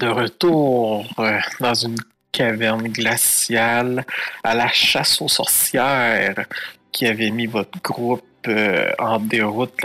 [0.00, 1.98] de retour euh, dans une
[2.32, 4.06] caverne glaciale
[4.42, 6.46] à la chasse aux sorcières
[6.90, 9.76] qui avait mis votre groupe euh, en déroute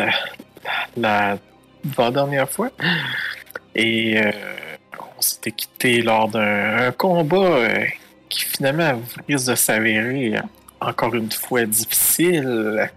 [0.95, 1.38] la,
[1.84, 2.71] dernière fois.
[3.76, 4.31] Et euh,
[5.17, 7.59] on s'était quitté lors d'un combat
[8.29, 10.40] qui finalement risque de s'avérer
[10.79, 12.90] encore une fois difficile.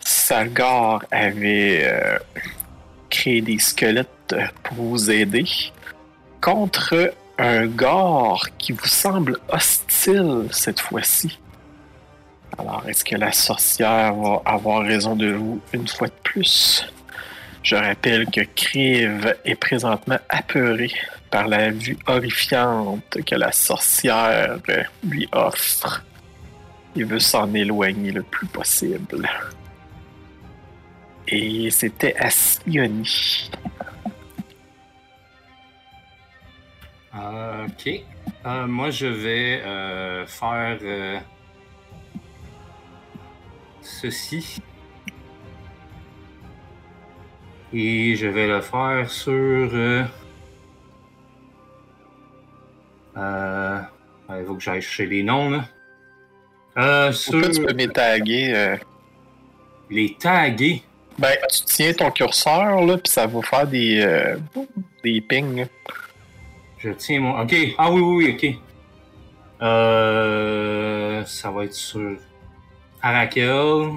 [0.00, 2.18] Salgar avait
[3.08, 5.46] créé des squelettes pour vous aider
[6.50, 11.38] contre un gore qui vous semble hostile cette fois-ci.
[12.56, 16.86] Alors, est-ce que la sorcière va avoir raison de vous une fois de plus?
[17.62, 20.90] Je rappelle que Kriv est présentement apeuré
[21.30, 24.58] par la vue horrifiante que la sorcière
[25.06, 26.02] lui offre.
[26.96, 29.28] Il veut s'en éloigner le plus possible.
[31.26, 32.30] Et c'était à.
[37.18, 38.00] Euh, ok.
[38.46, 41.18] Euh, moi, je vais euh, faire euh,
[43.82, 44.60] ceci.
[47.72, 49.70] Et je vais le faire sur.
[54.30, 57.12] Il faut que j'aille chercher les noms, là.
[57.12, 58.52] Sur Pourquoi tu peux m'étaguer?
[58.54, 58.76] euh,
[59.90, 60.82] les taguer?
[61.18, 64.36] Ben, tu tiens ton curseur, là, puis ça va faire des,
[65.02, 65.56] des pings.
[65.56, 65.64] là.
[66.78, 67.40] Je tiens mon.
[67.40, 67.54] Ok.
[67.76, 69.62] Ah oui, oui, oui, ok.
[69.62, 72.16] Euh, ça va être sur
[73.02, 73.94] Arakel,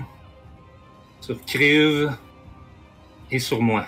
[1.20, 2.18] sur Kriv
[3.30, 3.86] et sur moi.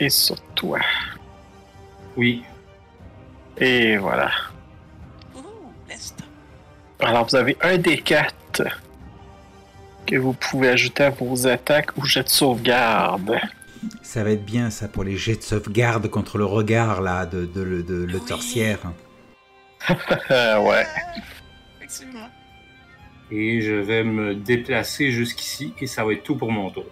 [0.00, 0.80] Et sur toi.
[2.16, 2.42] Oui.
[3.58, 4.30] Et voilà.
[5.34, 5.40] Ouh.
[7.00, 8.62] Alors, vous avez un des quatre
[10.06, 13.36] que vous pouvez ajouter à vos attaques ou jets de sauvegarde.
[14.02, 17.44] Ça va être bien ça pour les jets de sauvegarde contre le regard là de,
[17.44, 18.94] de, de, de le Oui.
[20.28, 20.86] Ah ouais.
[21.76, 22.28] Effectivement.
[23.30, 26.86] Et je vais me déplacer jusqu'ici et ça va être tout pour mon tour.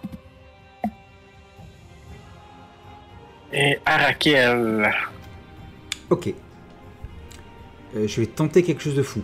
[3.53, 4.93] Et Arakel.
[6.09, 6.33] Ok.
[7.95, 9.23] Euh, je vais tenter quelque chose de fou.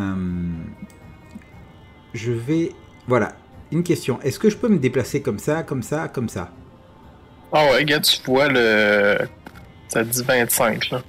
[0.00, 0.64] Hum,
[2.14, 2.72] je vais...
[3.06, 3.32] Voilà.
[3.72, 4.20] Une question.
[4.22, 6.50] Est-ce que je peux me déplacer comme ça, comme ça, comme ça?
[7.52, 9.18] Ah ouais, gars, tu vois le.
[9.88, 11.02] Ça dit 25, là.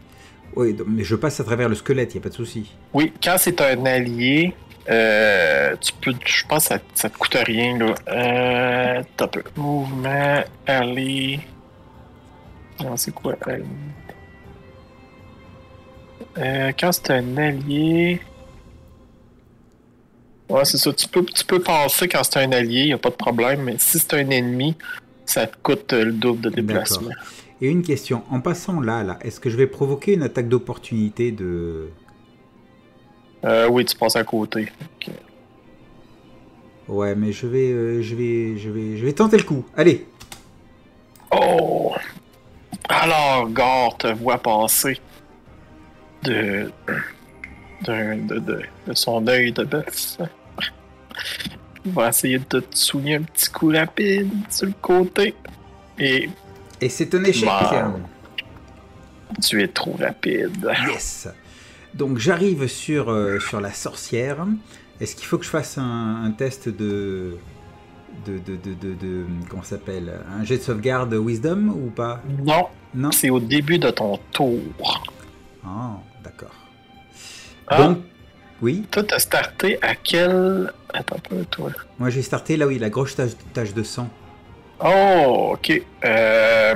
[0.56, 2.72] Oui, mais je passe à travers le squelette, il a pas de souci.
[2.94, 4.54] Oui, quand c'est un allié,
[4.90, 6.14] euh, tu peux.
[6.26, 7.96] Je pense que ça, ça te coûte rien, là.
[8.10, 9.04] Euh.
[9.18, 9.44] T'as peu.
[9.56, 11.40] Mouvement, allié.
[12.84, 13.66] Non, c'est quoi, allié?
[16.38, 18.20] Euh, quand c'est un allié.
[20.52, 20.92] Ouais, c'est ça.
[20.92, 23.64] Tu peux, tu peux passer quand c'est un allié, y a pas de problème.
[23.64, 24.76] Mais si c'est un ennemi,
[25.26, 27.10] ça te coûte euh, le double de déplacement.
[27.62, 28.24] Et une question.
[28.30, 31.90] En passant là, là, est-ce que je vais provoquer une attaque d'opportunité de...
[33.46, 34.70] Euh, oui, tu passes à côté.
[36.88, 39.64] Ouais, mais je vais, euh, je vais, je vais, je vais tenter le coup.
[39.78, 40.06] Allez.
[41.32, 41.94] Oh!
[42.90, 45.00] Alors, Gore te voit passer
[46.24, 46.70] de,
[47.86, 47.94] de,
[48.28, 50.18] de, de, de son œil de bœuf.
[51.86, 55.36] Il va essayer de te souiller un petit coup rapide sur le côté.
[55.98, 56.30] Et
[56.80, 57.46] Et c'est un échec.
[57.46, 57.94] Bah.
[59.42, 60.72] tu es trop rapide.
[60.88, 61.28] Yes.
[61.94, 64.46] Donc j'arrive sur, euh, sur la sorcière.
[65.00, 67.38] Est-ce qu'il faut que je fasse un, un test de...
[68.26, 70.12] De, de, de, de, comment s'appelle?
[70.38, 72.22] Un jet de sauvegarde Wisdom ou pas?
[72.44, 74.60] Non, Non c'est au début de ton tour.
[75.66, 76.54] Ah, d'accord.
[77.68, 77.78] Ah.
[77.84, 78.00] Donc,
[78.62, 80.72] oui, Toi, t'as starté à quel.
[80.94, 81.72] Attends un peu, toi.
[82.00, 84.10] moi j'ai starté là où il y a la grosse tache, tache de sang.
[84.84, 85.82] Oh, ok.
[86.06, 86.76] Euh,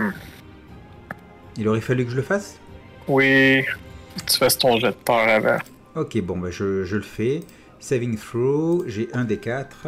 [1.58, 2.60] Il aurait fallu que je le fasse?
[3.08, 3.64] Oui,
[4.26, 5.58] tu fasses ton jet de peur avant.
[5.96, 7.42] Ok, bon, bah, je, je le fais.
[7.80, 9.88] Saving throw, j'ai un des quatre.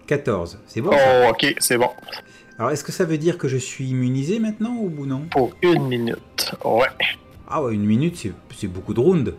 [0.06, 0.98] «14, c'est bon ça?
[1.28, 1.88] Oh, ok, c'est bon.
[2.58, 5.22] Alors, est-ce que ça veut dire que je suis immunisé maintenant ou non?
[5.30, 6.18] Pour une minute.
[6.64, 6.86] Ouais.
[7.48, 9.34] Ah ouais, une minute, c'est- beaucoup de rounds.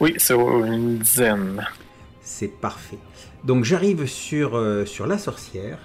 [0.00, 1.66] Oui, c'est une dizaine.
[2.22, 2.98] C'est parfait.
[3.44, 5.78] Donc j'arrive sur, euh, sur la sorcière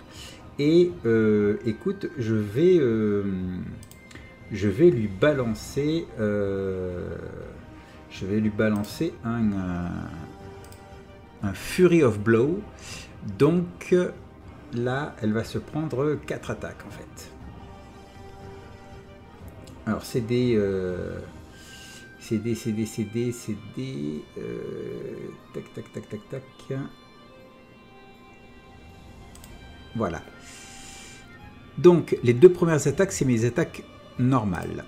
[0.59, 3.24] et euh, écoute, je vais, euh,
[4.51, 7.06] je vais lui balancer, je
[8.25, 9.92] vais lui balancer un, un,
[11.44, 12.62] un Fury of Blow.
[13.39, 13.94] Donc
[14.74, 17.31] là, elle va se prendre 4 attaques en fait.
[19.87, 21.19] Alors c'est des, euh,
[22.19, 23.55] C'est D, c'est D, c'est
[24.37, 25.15] euh,
[25.53, 26.79] tac, tac, tac, tac, tac.
[29.95, 30.21] Voilà.
[31.77, 33.83] Donc, les deux premières attaques, c'est mes attaques
[34.19, 34.83] normales.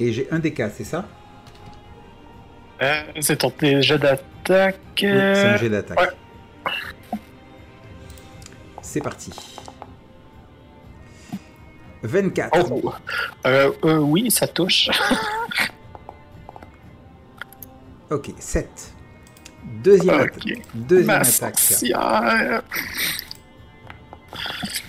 [0.00, 1.06] Et j'ai un DK, c'est ça?
[2.82, 4.76] Euh, c'est ton jet d'attaque.
[5.02, 5.98] Oui, c'est un euh, jet d'attaque.
[6.00, 7.18] ouais.
[8.82, 9.30] C'est parti.
[12.02, 12.70] 24.
[12.72, 12.92] Oh.
[13.46, 14.88] Euh, euh, oui, ça touche.
[18.10, 18.92] Ok, 7.
[19.84, 20.30] Deuxième, Ok.
[20.36, 21.60] atta- Deuxième attaque.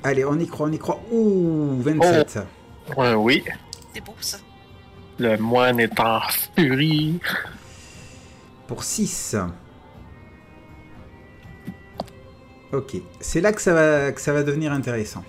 [0.04, 1.00] Allez, on y croit, on y croit.
[1.12, 2.40] Ouh, 27.
[2.98, 3.44] Ouais, oui.
[3.94, 4.38] C'est beau ça.
[5.19, 6.19] Le moine est en
[6.56, 7.19] furie.
[8.68, 9.36] Pour 6.
[12.74, 15.24] Ok, c'est là que ça, va, que ça va devenir intéressant.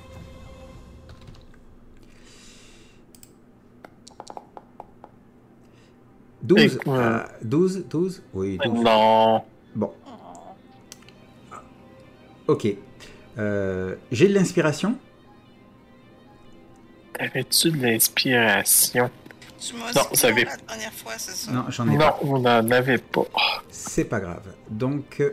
[6.54, 6.78] Douze.
[6.84, 6.98] Et- ouais.
[7.00, 8.82] ah, 12, 12 Oui, 12.
[8.82, 9.42] Non.
[9.74, 9.92] Bon,
[12.48, 12.66] ok.
[13.38, 14.96] Euh, J'ai de l'inspiration
[17.18, 19.10] Avais-tu de l'inspiration?
[19.60, 21.52] Tu m'as Non, ça non avait- la dernière fois, c'est ça?
[21.52, 22.18] Non, j'en ai Non, pas.
[22.22, 23.22] vous n'en avez pas.
[23.70, 24.42] C'est pas grave.
[24.68, 25.30] Donc, euh,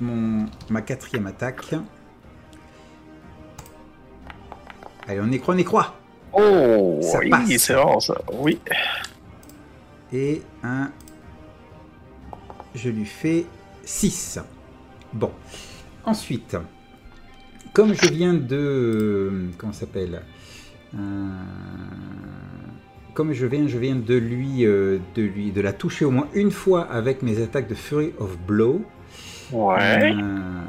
[0.00, 1.74] mon, ma quatrième attaque.
[5.08, 5.94] Allez, on y croit, on y croit
[6.32, 7.56] Oh, Ça oui, passe.
[7.58, 8.14] c'est bon ça.
[8.34, 8.60] Oui.
[10.12, 10.90] Et un.
[12.74, 13.46] Je lui fais
[13.84, 14.40] 6.
[15.12, 15.30] Bon.
[16.04, 16.56] Ensuite,
[17.72, 19.48] comme je viens de.
[19.58, 20.22] Comment ça s'appelle
[20.94, 21.28] Euh,
[23.14, 26.28] Comme je viens, je viens de lui, euh, de lui, de la toucher au moins
[26.34, 28.82] une fois avec mes attaques de Fury of Blow.
[29.52, 30.12] Ouais.
[30.14, 30.60] Euh,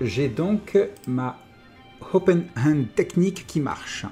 [0.00, 1.38] J'ai donc ma
[2.12, 4.06] Open Hand technique qui marche.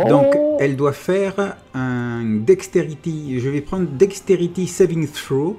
[0.00, 0.08] Oh.
[0.08, 3.38] Donc, elle doit faire un Dexterity.
[3.40, 5.58] Je vais prendre Dexterity Saving Throw.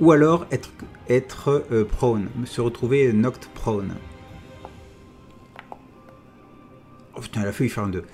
[0.00, 0.70] Ou alors être,
[1.08, 2.28] être euh, prone.
[2.44, 3.94] Se retrouver knocked prone.
[7.14, 8.04] Oh putain, elle a failli faire un 2.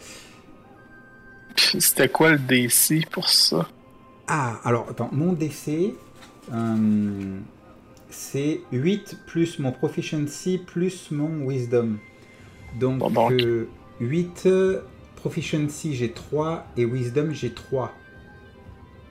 [1.57, 3.69] C'était quoi le DC pour ça?
[4.29, 5.95] Ah, alors attends, mon DC,
[6.53, 7.39] euh,
[8.11, 11.99] c'est 8 plus mon proficiency plus mon wisdom.
[12.79, 13.33] Donc, Bon, donc.
[13.33, 13.69] euh,
[14.01, 14.81] 8, euh,
[15.17, 17.93] proficiency j'ai 3 et wisdom j'ai 3.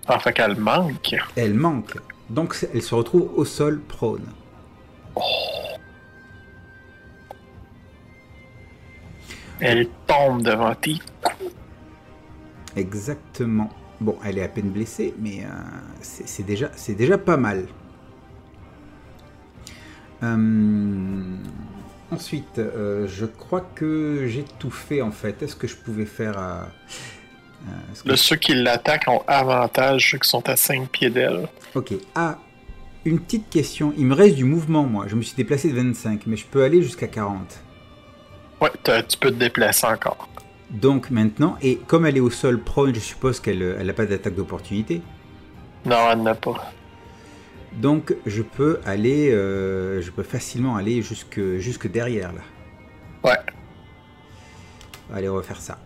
[0.08, 1.16] Ah, fait qu'elle manque.
[1.36, 1.98] Elle manque.
[2.30, 4.26] Donc elle se retrouve au sol prone.
[9.60, 10.96] Elle tombe devant tes.
[12.76, 13.70] Exactement.
[14.00, 15.50] Bon, elle est à peine blessée, mais euh,
[16.02, 17.68] c'est déjà, c'est déjà pas mal.
[20.24, 21.36] Euh,
[22.12, 25.42] ensuite, euh, je crois que j'ai tout fait en fait.
[25.42, 26.38] Est-ce que je pouvais faire...
[26.38, 26.64] euh,
[28.06, 31.48] que ceux qui l'attaquent ont avantage, ceux qui sont à 5 pieds d'elle.
[31.76, 31.94] Ok.
[32.16, 32.38] Ah,
[33.06, 33.94] une petite question.
[33.98, 35.06] Il me reste du mouvement, moi.
[35.08, 37.60] Je me suis déplacé de 25, mais je peux aller jusqu'à 40.
[38.62, 38.70] Ouais,
[39.08, 40.28] tu peux te déplacer encore.
[40.70, 44.36] Donc maintenant, et comme elle est au sol prone, je suppose qu'elle n'a pas d'attaque
[44.36, 45.02] d'opportunité?
[45.86, 46.72] Non, elle n'a pas.
[47.74, 52.42] Donc je peux aller, euh, je peux facilement aller jusque, jusque derrière là.
[53.24, 53.38] Ouais.
[55.14, 55.78] Allez, on va faire ça.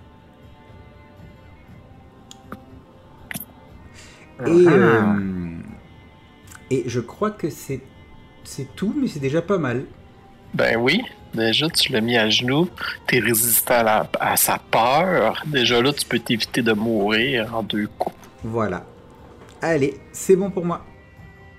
[4.46, 4.72] Et, Ah.
[4.72, 5.58] euh,
[6.70, 7.82] et je crois que c'est
[8.44, 9.86] c'est tout, mais c'est déjà pas mal.
[10.54, 11.02] Ben oui,
[11.34, 12.70] déjà tu l'as mis à genoux,
[13.08, 15.42] t'es résistant à, la- à sa peur.
[15.48, 18.16] Déjà là, tu peux t'éviter de mourir en deux coups.
[18.44, 18.86] Voilà.
[19.62, 20.86] Allez, c'est bon pour moi.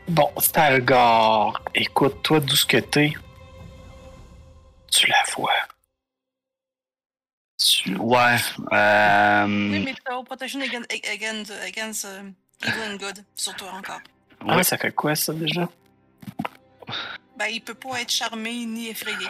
[0.08, 3.12] Bon, Stalgar, écoute, toi d'où ce que t'es,
[4.90, 5.50] tu la vois.
[7.58, 7.96] Tu...
[7.96, 8.36] Ouais.
[8.72, 14.00] Euh, Oui, mais t'as protection against, against, against uh, evil and good sur toi encore.
[14.46, 14.62] Ah, ouais.
[14.62, 15.68] ça fait quoi ça déjà?
[17.36, 19.26] Ben, il peut pas être charmé ni effrayé.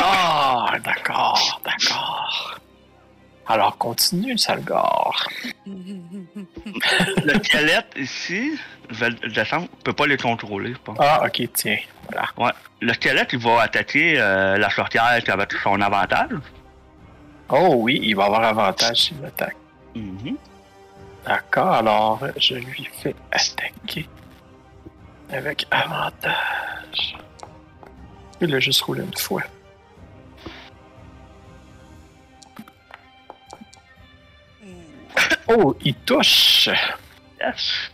[0.00, 2.58] Ah, d'accord, d'accord.
[3.52, 5.28] Alors continue, Salgar.
[5.66, 10.96] Le squelette ici, le je peux pas les contrôler, je pense.
[10.98, 11.76] Ah, ok, tiens.
[12.34, 12.54] Voilà.
[12.80, 16.30] Le squelette, il va attaquer euh, la sorcière avec son avantage.
[17.50, 19.56] Oh oui, il va avoir avantage s'il l'attaque.
[19.94, 20.38] Mhm.
[21.26, 24.08] D'accord, alors je lui fais attaquer
[25.30, 27.16] avec avantage.
[28.40, 29.42] Il a juste roulé une fois.
[35.48, 36.68] Oh, il touche!
[37.40, 37.90] Yes.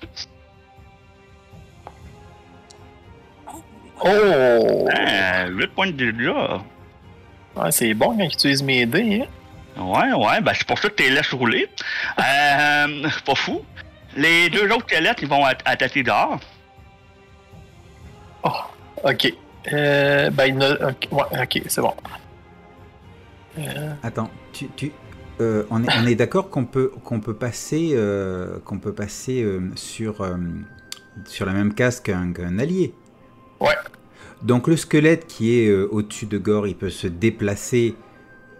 [3.47, 3.63] Oh,
[4.05, 4.89] Oh!
[4.97, 6.29] Euh, 8 points de dégâts.
[7.57, 9.83] Ouais, c'est bon quand il utilise mes dés, hein?
[9.83, 11.69] Ouais, ouais, ben c'est pour ça que tu les laisses rouler.
[12.19, 13.63] Euh, c'est pas fou.
[14.17, 16.39] Les deux autres squelettes, ils vont at- attaquer dehors.
[18.43, 18.51] Oh,
[19.05, 19.33] ok.
[19.73, 21.95] Euh, ben, il y en a- ok, ouais, ok, c'est bon.
[23.59, 24.93] Euh, Attends, tu, tu,
[25.41, 29.43] euh, on est, on est d'accord qu'on peut, qu'on peut passer, euh, qu'on peut passer
[29.43, 30.35] euh, sur, euh,
[31.27, 32.93] sur la même case qu'un allié.
[33.61, 33.75] Ouais.
[34.43, 37.95] Donc le squelette qui est euh, au-dessus de Gore, il peut se déplacer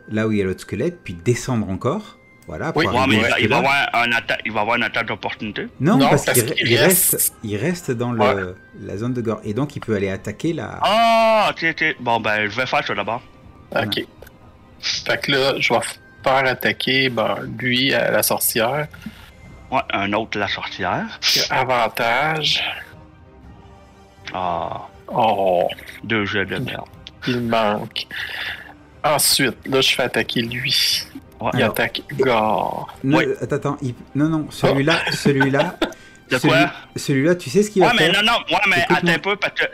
[0.09, 2.17] là où il y a l'autre squelette, puis descendre encore.
[2.47, 2.73] Voilà.
[2.75, 5.67] Oui, Ouais, arriver mais il va, avoir un atta- il va avoir une attaque d'opportunité.
[5.81, 8.55] Non, Non, parce, parce qu'il qu'il il reste- reste, il reste dans le, Ouais.
[8.81, 9.41] la zone de Gore.
[9.45, 10.79] Et donc il peut aller attaquer la.
[10.81, 11.97] Ah, ok, ok.
[12.01, 13.21] Bon, ben, je vais faire ça d'abord.
[13.77, 14.07] ok.
[14.81, 15.81] Fait que là, je vais
[16.25, 18.87] faire attaquer ben, lui, à la sorcière.
[19.71, 21.19] Ouais, un autre, la sorcière.
[21.51, 22.63] Avantage.
[24.33, 25.67] Ah, Oh,
[26.05, 26.85] deux jets de merde.
[27.27, 28.07] il manque.
[29.03, 31.03] Ensuite, là, je fais attaquer lui.
[31.41, 31.51] Ouais.
[31.55, 32.95] Il Alors, attaque Gore.
[33.05, 33.27] Non, Ouais.
[33.41, 35.77] attends, attends, il- non, non, celui-là, celui-là,
[36.31, 36.73] De celui- quoi?
[36.97, 38.23] celui-là, tu sais ce qu'il Ouais, va mais faire?
[38.23, 38.99] non, non, ouais, mais Écoute-moi.
[38.99, 39.65] attends un peu, parce que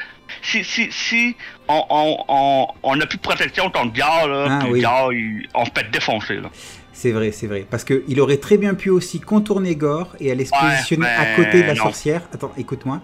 [0.45, 1.37] si, si, si
[1.69, 4.81] on, on, on, on a plus de protection contre Gare, là, Ah, puis oui.
[4.83, 6.51] Gare, il- on se fait défoncer, là.
[6.93, 7.67] C'est vrai, c'est vrai.
[7.69, 11.25] Parce qu'il aurait très bien pu aussi contourner Gore et aller se Ouais, positionner à
[11.25, 11.83] mais côté de la non.
[11.83, 12.23] sorcière.
[12.33, 13.01] Attends, écoute-moi.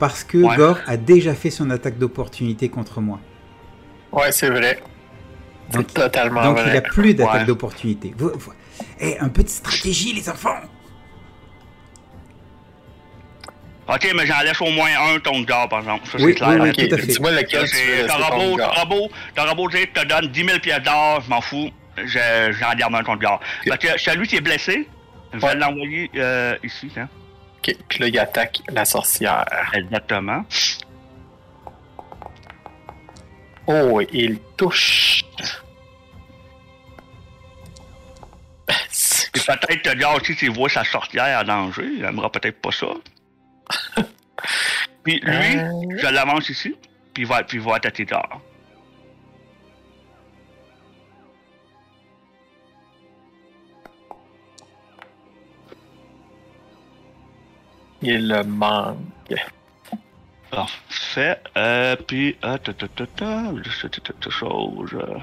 [0.00, 0.56] Parce que Ouais.
[0.56, 3.20] Gore a déjà fait son attaque d'opportunité contre moi.
[4.12, 4.80] Ouais, c'est vrai.
[5.72, 6.74] Donc- C'est totalement Donc il vrai.
[6.74, 7.44] n'a plus d'attaque Ouais.
[7.44, 8.14] d'opportunité.
[9.00, 10.56] Eh, un peu de stratégie, les enfants
[13.88, 16.06] Ok, mais j'en laisse au moins un contre Gare, par exemple.
[16.08, 16.48] Ça, Oui, c'est clair.
[16.50, 17.06] oui, oui, Ok, tout à fait.
[17.06, 20.44] dis-moi lequel tu T'auras beau, t'auras beau, t'auras beau dire que je te donne 10
[20.44, 21.70] 000 pièces d'or, je m'en fous.
[21.96, 23.40] Je- J'en garde un contre Gare.
[23.66, 24.86] Parce que celui qui est blessé,
[25.32, 25.54] je vais Ouais.
[25.56, 27.08] l'envoyer euh, ici, hein.
[27.58, 29.44] Ok, puis là, il attaque la sorcière.
[29.72, 30.44] Exactement.
[33.66, 35.24] Oh, il touche.
[39.32, 42.70] Puis peut-être que Gare aussi, s'il voit sa sorcière en danger, il aimera peut-être pas
[42.72, 42.86] ça.
[45.02, 45.96] puis lui, euh.
[45.96, 46.74] je l'avance ici,
[47.14, 48.06] puis il va, puis il va attaquer.
[58.00, 58.96] Il le manque.
[60.50, 61.38] Parfait.
[61.56, 64.90] Euh, puis, ah, ta, ta, ta, ta, chose.
[64.94, 65.18] Euh.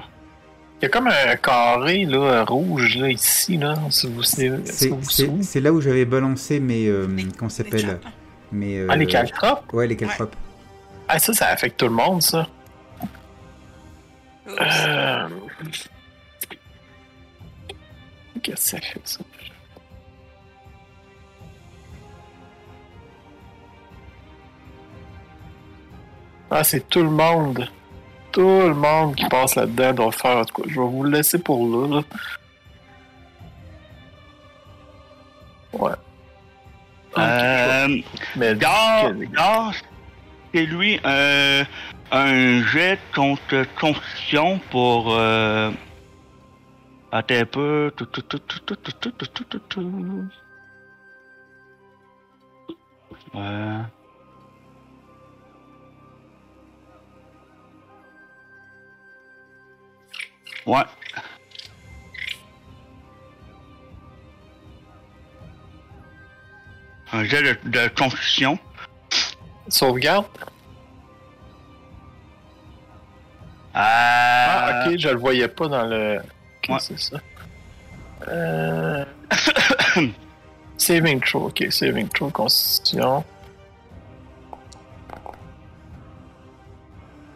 [0.80, 3.76] Il y a comme un carré là, rouge là, ici, là.
[3.90, 4.22] Si vous.
[4.22, 6.86] C'est là où j'avais balancé mes.
[6.86, 7.98] Euh, Qu'on s'appelle
[8.54, 9.72] euh, Ah, les caltropes?
[9.72, 10.34] Ouais, les caltropes.
[11.08, 12.46] Ah, ça, ça affecte tout le monde, ça.
[14.48, 15.28] Euh...
[18.42, 19.20] Qu'est-ce que ça fait, ça?
[26.50, 27.68] Ah, c'est tout le monde.
[28.32, 30.38] Tout le monde qui passe là-dedans doit faire.
[30.38, 31.96] En tout cas, je vais vous le laisser pour là.
[31.96, 32.02] là.
[35.72, 35.92] Ouais.
[37.18, 38.02] Euh,
[38.54, 39.72] Gare, Gare,
[40.52, 41.64] c'est lui un,
[42.12, 45.14] un jet contre constitution pour.
[45.14, 45.70] Euh...
[47.12, 47.92] Attends un peu.
[47.96, 48.06] Tout,
[67.12, 68.58] Un jet de, de constitution.
[69.68, 70.26] Sauvegarde?
[73.74, 76.18] Ah, Ah, ok, je le voyais pas dans le.
[76.18, 76.78] Ok, Ouais.
[76.80, 77.18] c'est ça.
[78.28, 79.04] Euh...
[80.78, 83.22] saving throw, ok, saving throw, constitution.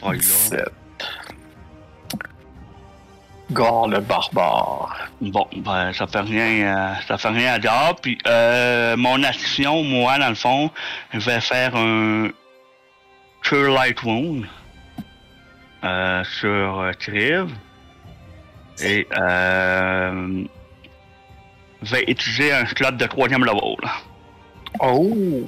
[0.03, 0.69] Oh, il a- 17.
[3.53, 5.09] Gore le barbare.
[5.21, 7.97] Bon, ben, ça fait rien, euh, ça fait rien à dire.
[8.01, 10.71] Puis, euh, mon action, moi, dans le fond,
[11.13, 12.29] je vais faire un
[13.43, 14.47] Cure Light Wound
[15.85, 17.55] euh, sur euh, Triv.
[18.83, 20.45] Et, euh,
[21.83, 23.77] je vais utiliser un slot de troisième level.
[24.81, 25.45] Oh!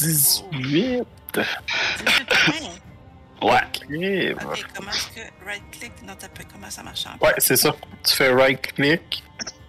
[0.00, 1.04] Dix-huit.
[3.42, 3.60] Ouais.
[3.72, 4.46] Crève.
[4.46, 7.26] Ok, comment est-ce que right click non t'as pas comment ça marche encore?
[7.28, 7.74] Ouais, c'est ça.
[8.06, 9.22] Tu fais right click,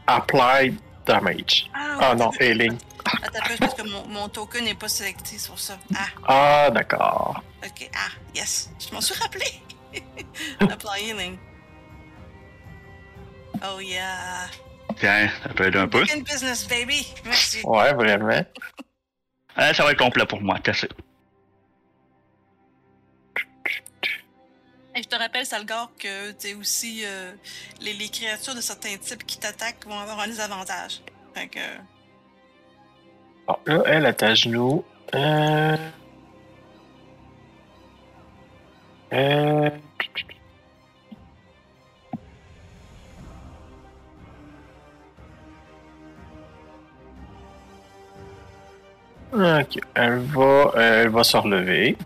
[0.07, 0.73] apply
[1.05, 1.69] damage.
[1.73, 2.77] Ah non, healing.
[3.23, 5.77] Attends peu, parce que mon, mon token n'est pas sélecté sur ça.
[5.95, 7.41] Ah, Ah, d'accord.
[7.65, 7.89] ok.
[7.95, 8.69] Ah, yes.
[8.79, 9.45] Je m'en suis rappelé.
[10.59, 11.37] Apply healing.
[13.63, 14.47] Oh yeah.
[14.99, 16.03] Tiens, ça peut aider un peu.
[16.03, 17.07] Business, baby.
[17.25, 17.61] Merci.
[17.63, 18.43] Ouais, vraiment.
[19.59, 20.73] Euh, ça va être complet pour moi, t'as
[24.93, 27.31] Et je te rappelle, Salgar, que t'es aussi euh,
[27.79, 31.01] les, les créatures de certains types qui t'attaquent vont avoir un désavantage.
[31.33, 31.59] Fait que.
[33.47, 34.83] Bon, là, elle est à genoux.
[35.15, 35.77] Euh...
[39.13, 39.69] Euh...
[49.95, 51.97] elle va, euh, elle va se relever.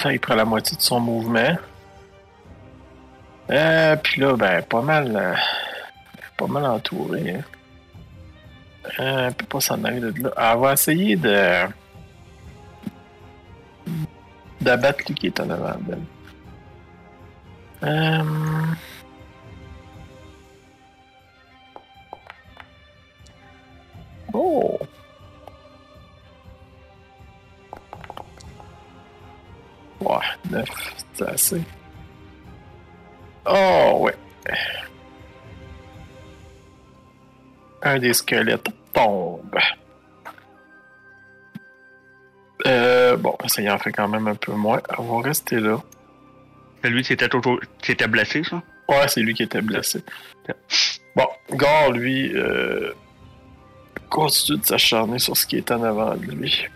[0.00, 1.56] Ça, il prend la moitié de son mouvement.
[3.50, 5.34] Euh, puis là, ben, pas mal, euh,
[6.36, 7.36] pas mal entouré.
[7.36, 7.42] Hein.
[8.98, 10.30] Elle peut pas s'en aller de là.
[10.36, 11.66] Elle va essayer de.
[14.60, 16.04] d'abattre lui qui est en avant d'elle.
[33.46, 34.14] Oh, ouais.
[37.82, 39.56] Un des squelettes tombe.
[42.66, 44.80] Euh, bon, ça y en fait quand même un peu moins.
[44.98, 45.78] On va rester là.
[46.82, 48.62] C'est lui qui était, auto- qui était blessé, ça?
[48.88, 50.02] Ouais, c'est lui qui était blessé.
[51.16, 52.92] Bon, Gore, lui, euh,
[54.08, 56.66] continue de s'acharner sur ce qui est en avant de lui.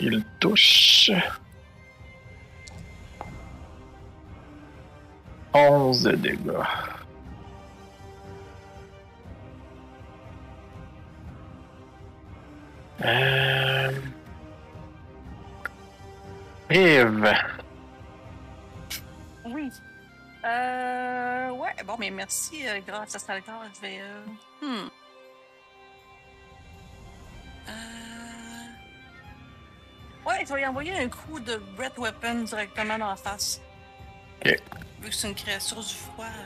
[0.00, 1.10] Il touche.
[5.52, 6.50] 11 de dégâts.
[13.04, 13.92] Euh...
[16.68, 17.34] Eve.
[19.46, 19.70] Oui.
[20.44, 21.50] Euh.
[21.50, 24.00] Ouais, bon, mais merci, euh, grâce à Salgar, je vais.
[24.00, 24.24] Euh...
[24.62, 24.88] Hmm.
[27.68, 28.29] Euh...
[30.30, 33.60] Ouais, je vais lui envoyer un coup de Breath Weapon directement dans la face.
[34.44, 34.56] Ok.
[35.00, 36.44] Vu que c'est une créature du froid, euh...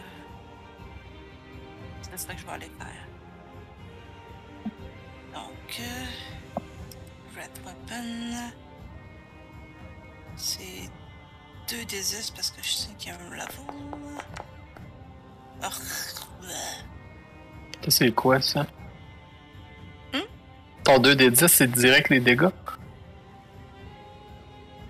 [2.02, 3.06] c'est ça que je vais aller faire.
[5.34, 6.04] Donc, euh...
[7.34, 8.52] Breath Weapon.
[10.36, 10.88] C'est
[11.68, 13.48] 2 des 10 parce que je sais qu'il y a un level.
[15.62, 15.66] Oh,
[17.82, 18.66] Ça, c'est quoi, ça?
[20.12, 20.20] Hmm?
[20.84, 22.48] Ton 2 des 10, c'est direct les dégâts?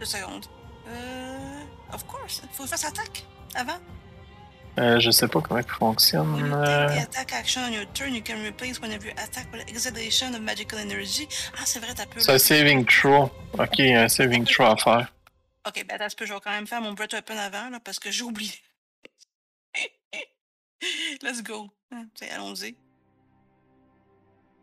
[0.04, 0.46] Deux secondes.
[0.88, 1.94] Euh.
[1.94, 3.78] Of course, il faut que je fasse attaque avant.
[4.78, 6.36] Euh, je sais pas comment il fonctionne.
[6.36, 9.14] you euh, take the attack action on your turn, you can replace one of your
[9.16, 11.28] attack with exhalation of magical energy.
[11.56, 12.20] Ah, c'est vrai, t'as peu.
[12.20, 13.30] C'est un saving throw.
[13.58, 15.12] Ok, un saving throw à faire.
[15.66, 18.10] Ok, ben attends, je vais quand même faire mon Breath Weapon avant, là, parce que
[18.10, 18.52] j'ai oublié.
[21.22, 21.70] Let's go.
[21.92, 22.76] Hein, t'sais, Allons-y.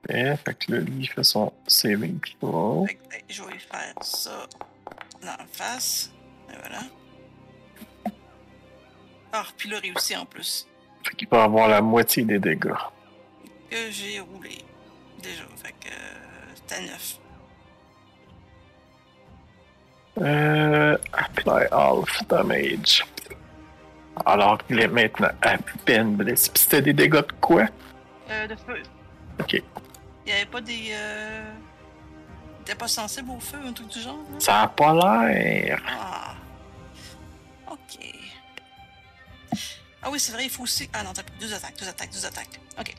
[0.10, 2.86] Et, fait que là, lui, il fait son saving throw.
[2.86, 4.47] Fait que, ben, je vais faire ça
[5.22, 6.12] dans la face.
[6.50, 6.82] Et voilà.
[9.34, 10.68] Ah, puis là, réussi en plus.
[11.04, 12.74] Fait qu'il va avoir la moitié des dégâts.
[13.70, 14.58] Que j'ai roulé.
[15.22, 15.44] Déjà.
[15.64, 15.88] Fait que.
[15.88, 17.18] euh, C'était 9.
[20.22, 23.06] Euh, apply half damage.
[24.26, 26.52] Alors qu'il est maintenant à peine blessé.
[26.54, 27.66] Puis c'était des dégâts de quoi?
[28.30, 28.84] Euh, de feu.
[29.40, 29.54] Ok.
[29.54, 30.90] Il y avait pas des.
[30.92, 31.52] Euh...
[32.65, 34.19] T'es pas sensible au feu, un truc du genre?
[34.39, 35.82] Ça a pas l'air.
[35.88, 36.36] Ah.
[37.71, 38.00] Ok.
[40.04, 40.89] Ah oui, c'est vrai, il faut aussi.
[40.93, 42.60] Ah non, t'as plus deux attaques, deux attaques, deux attaques.
[42.80, 42.95] Ok.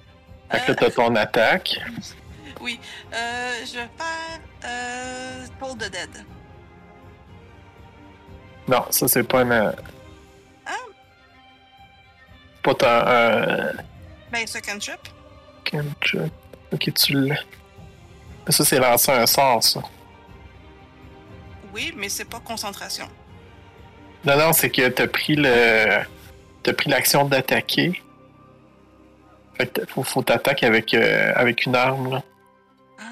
[0.51, 1.81] Fait que là, t'as ton attaque.
[2.61, 2.79] oui.
[3.13, 4.41] Euh, je vais faire.
[4.65, 5.47] Euh.
[5.59, 6.25] Toll the Dead.
[8.69, 9.75] Non, ça, c'est pas une.
[10.67, 10.73] Ah.
[12.63, 12.87] Pas ton.
[12.89, 13.73] Euh...
[14.31, 15.01] Ben, second trip.
[15.65, 16.33] cantrip.
[16.73, 17.37] Ok, tu l'as.
[18.49, 19.81] Ça, c'est lancer un sort, ça.
[21.73, 23.09] Oui, mais c'est pas concentration.
[24.25, 26.01] Non, non, c'est que t'as pris le.
[26.63, 28.03] T'as pris l'action d'attaquer.
[29.57, 32.23] Fait que faut, faut t'attaquer avec, euh, avec une arme, là.
[32.99, 33.05] Ah.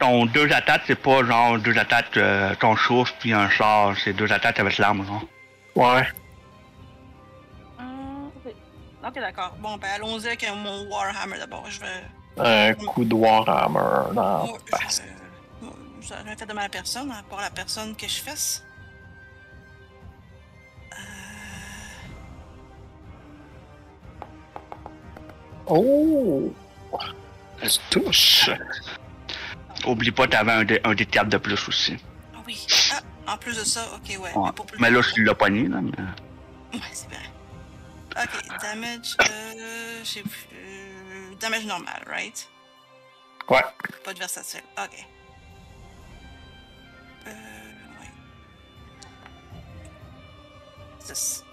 [0.00, 4.12] Ton deux attaques, c'est pas genre deux attaques, euh, ton souffle puis un char, c'est
[4.12, 5.24] deux attaques avec l'arme, genre.
[5.74, 6.06] Ouais.
[9.06, 9.16] Ah, ok.
[9.16, 9.54] Ok, d'accord.
[9.60, 11.64] Bon, ben, allons-y avec mon Warhammer d'abord.
[11.70, 12.02] Je vais.
[12.38, 15.02] Un coup de Warhammer dans Moi, la face.
[16.02, 16.06] je...
[16.08, 18.62] Ça n'a fait de mal à personne, à part la personne que je fesse.
[20.92, 20.96] Euh...
[25.66, 26.52] Oh!
[27.62, 28.50] Elle se touche.
[29.86, 31.96] Oublie pas, t'avais un, dé, un dé de plus aussi.
[32.34, 32.66] Ah oui.
[33.26, 34.32] Ah, En plus de ça, ok, ouais.
[34.36, 34.52] Ouais.
[34.52, 35.80] pas plus Mais là, de- tu l'as pogné, là.
[35.80, 37.18] mais- Ouais, c'est vrai.
[38.22, 39.16] Ok, damage.
[39.20, 40.46] Euh, j'ai plus.
[40.54, 42.48] euh, damage normal, right?
[43.48, 43.62] Ouais.
[44.04, 44.62] Pas de versatile.
[44.78, 45.06] Ok.
[47.26, 48.10] Euh, ouais.
[51.00, 51.44] 6.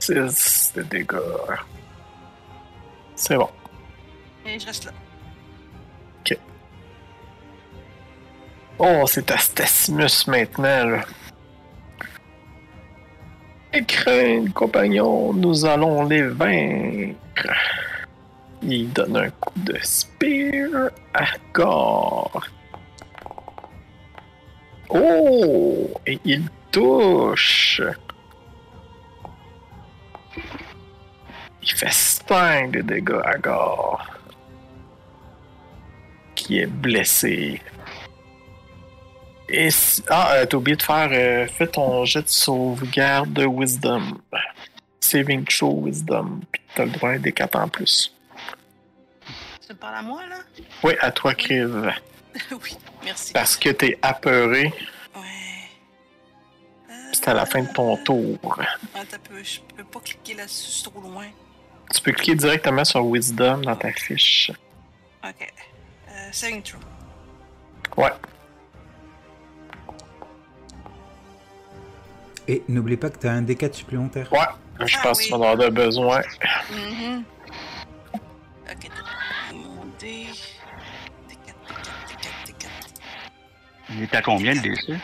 [0.00, 1.16] 6 de dégâts.
[3.14, 3.50] C'est bon.
[4.44, 4.92] Et je reste là.
[8.78, 11.04] Oh, c'est à Stacimus maintenant, là.
[13.76, 17.52] Écrin, compagnon, nous allons les vaincre.
[18.62, 22.46] Il donne un coup de spear à Gore.
[24.88, 25.90] Oh!
[26.06, 27.82] Et il touche.
[31.62, 34.06] Il fait 5 de dégâts à Gore.
[36.34, 37.60] Qui est blessé.
[39.48, 41.08] Et si- Ah, euh, t'as oublié de faire.
[41.12, 44.20] euh, fais ton jet de sauvegarde de Wisdom.
[45.00, 46.40] Saving throw Wisdom.
[46.50, 48.12] Puis t'as le droit à des 4 en plus.
[49.66, 50.36] Tu me parles à moi, là?
[50.82, 51.92] Oui, à toi, Kriv.
[52.50, 53.32] oui, merci.
[53.32, 54.72] Parce que t'es apeuré.
[55.14, 55.20] Ouais.
[56.90, 58.38] Euh, C'est à la fin de ton tour.
[58.94, 61.26] Attends je peux pas cliquer là-dessus, c'est trop loin.
[61.94, 64.50] Tu peux cliquer directement sur Wisdom dans ta fiche.
[65.24, 65.52] Ok.
[66.10, 66.78] Euh, saving throw.
[67.96, 68.10] Ouais.
[72.48, 74.32] Et n'oublie pas que tu as un D4 supplémentaire.
[74.32, 74.38] Ouais.
[74.86, 75.24] Je Ah pense oui.
[75.24, 76.20] que tu vas en avoir besoin.
[76.70, 77.24] Mhm.
[78.70, 78.90] Ok,
[79.52, 80.26] mon dé.
[81.28, 81.54] D4,
[82.08, 82.68] D4, D4, D4.
[83.90, 84.98] Il est à combien le DC?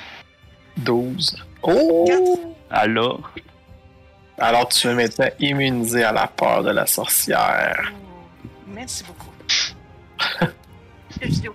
[0.79, 1.45] 12.
[1.63, 2.55] Oh!
[2.71, 3.31] Alors,
[4.39, 7.93] Alors tu es maintenant immunisé à la peur de la sorcière.
[7.93, 9.31] Oh, Merci beaucoup.
[11.21, 11.55] Je suis au.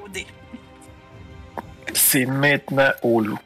[1.93, 3.39] C'est maintenant au loup.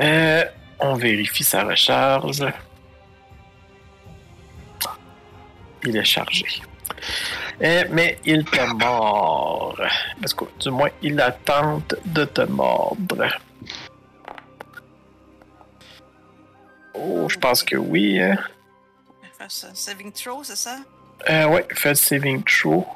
[0.00, 0.44] Euh,
[0.78, 2.44] on vérifie sa recharge.
[5.84, 6.46] Il est chargé.
[7.62, 9.78] Euh, mais il te mord.
[10.20, 13.26] Parce que, du moins, il a tente de te mordre.
[16.94, 18.20] Oh, je pense que oui.
[18.20, 18.36] Hein?
[19.48, 20.78] Saving throw, c'est ça?
[21.28, 22.86] Euh, ouais, fais saving throw.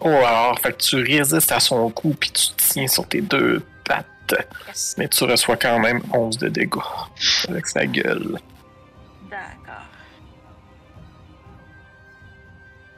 [0.00, 3.62] Oh, alors, fait que tu résistes à son coup puis tu tiens sur tes deux
[3.84, 4.06] pattes.
[4.68, 4.94] Yes.
[4.96, 6.78] Mais tu reçois quand même 11 de dégâts
[7.48, 8.38] avec sa gueule.
[9.30, 9.84] D'accord.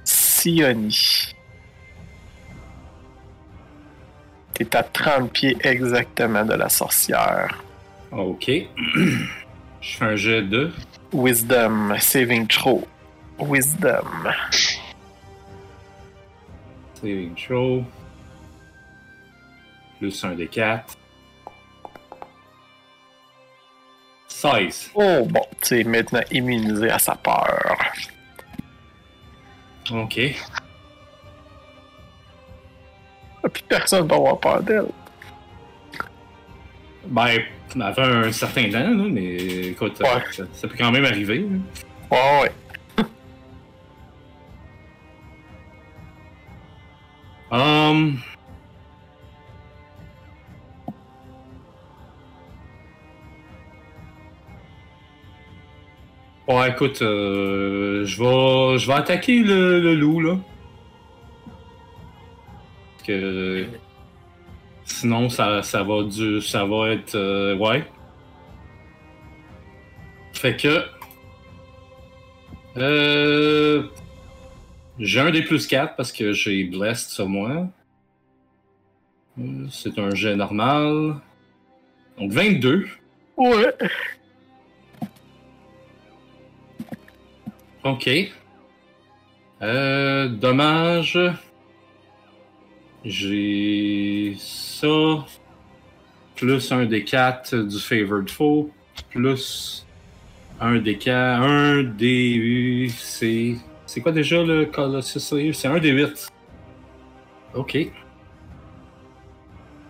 [0.04, 1.34] Sioni.
[4.54, 7.62] T'es à 30 pieds exactement de la sorcière.
[8.12, 8.48] Ok.
[9.80, 10.70] Je fais un jet de.
[11.12, 12.86] Wisdom, saving throw.
[13.38, 14.06] Wisdom.
[17.02, 17.84] Saving throw.
[19.98, 20.96] Plus un des 4.
[24.28, 24.90] 16.
[24.94, 27.76] Oh, bon, tu es maintenant immunisé à sa peur.
[29.92, 30.20] Ok.
[33.44, 34.86] Ah, Puis personne va avoir peur d'elle.
[37.06, 37.40] Ben,
[37.76, 39.34] ça fait un certain temps, là, mais
[39.68, 40.22] écoute, Ouais.
[40.32, 41.38] ça, ça peut quand même arriver.
[41.38, 41.58] là.
[42.10, 42.52] Ouais, ouais.
[56.72, 60.38] Écoute, euh, je vais, je vais attaquer le, loup là.
[63.06, 63.66] Que
[64.84, 67.84] sinon ça, ça va du, ça va être, euh, ouais.
[70.32, 70.84] Fait que,
[72.76, 73.82] euh,
[74.98, 77.68] j'ai un des plus 4 parce que j'ai Blessed sur moi.
[79.38, 81.16] Euh, C'est un jet normal.
[82.18, 82.86] Donc 22.
[83.36, 83.74] Ouais.
[87.84, 88.08] Ok.
[89.60, 91.18] Euh, dommage.
[93.04, 95.24] J'ai ça.
[96.36, 98.70] Plus un des 4 du Favored Foe.
[99.10, 99.86] Plus
[100.60, 101.42] un des 4.
[101.42, 102.88] Un des.
[102.96, 103.56] C'est.
[103.86, 105.52] C'est quoi déjà le Colossus?
[105.52, 106.28] C'est un des 8.
[107.54, 107.78] Ok.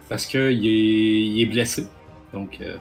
[0.09, 1.87] Parce que il est, il est blessé.
[2.33, 2.59] Donc.
[2.61, 2.77] euh,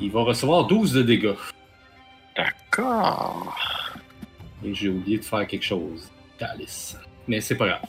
[0.00, 1.34] il va recevoir 12 de dégâts.
[4.64, 6.10] Et j'ai oublié de faire quelque chose.
[6.40, 6.96] Alice.
[7.26, 7.80] Mais c'est pas grave.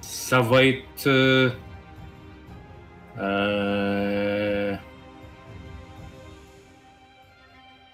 [0.00, 1.06] Ça va être.
[1.06, 1.50] Euh,
[3.18, 4.74] euh,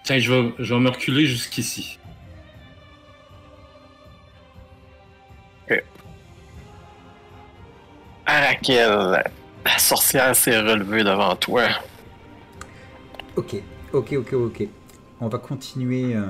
[0.03, 1.99] tiens, je vais, je vais me reculer jusqu'ici.
[5.69, 5.83] Ok.
[8.25, 9.23] Arakel,
[9.65, 11.67] la sorcière s'est relevée devant toi.
[13.35, 13.55] Ok
[13.93, 14.67] ok, ok, ok.
[15.21, 16.15] On va continuer.
[16.15, 16.23] euh,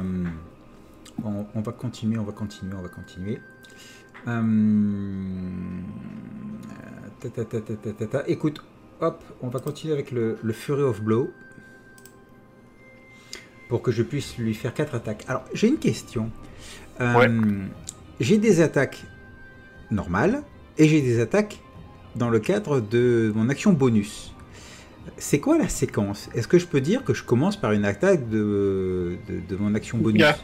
[1.24, 3.40] on, on va continuer, on va continuer, on va continuer.
[4.28, 4.42] Euh,
[7.20, 8.28] ta, ta, ta.
[8.28, 8.64] Écoute,
[9.02, 11.32] hop, on va continuer avec le, le Fury of Blow.
[13.68, 15.26] Pour que je puisse lui faire 4 attaques.
[15.28, 16.32] Alors, j'ai une question.
[17.02, 17.30] Euh, Ouais.
[18.20, 19.06] J'ai des attaques
[19.92, 20.44] normales
[20.78, 21.62] et j'ai des attaques
[22.18, 24.34] dans le cadre de mon action bonus.
[25.18, 26.30] C'est quoi la séquence?
[26.34, 29.76] Est-ce que je peux dire que je commence par une attaque de, de, de mon
[29.76, 30.22] action bonus?
[30.22, 30.38] Yeah.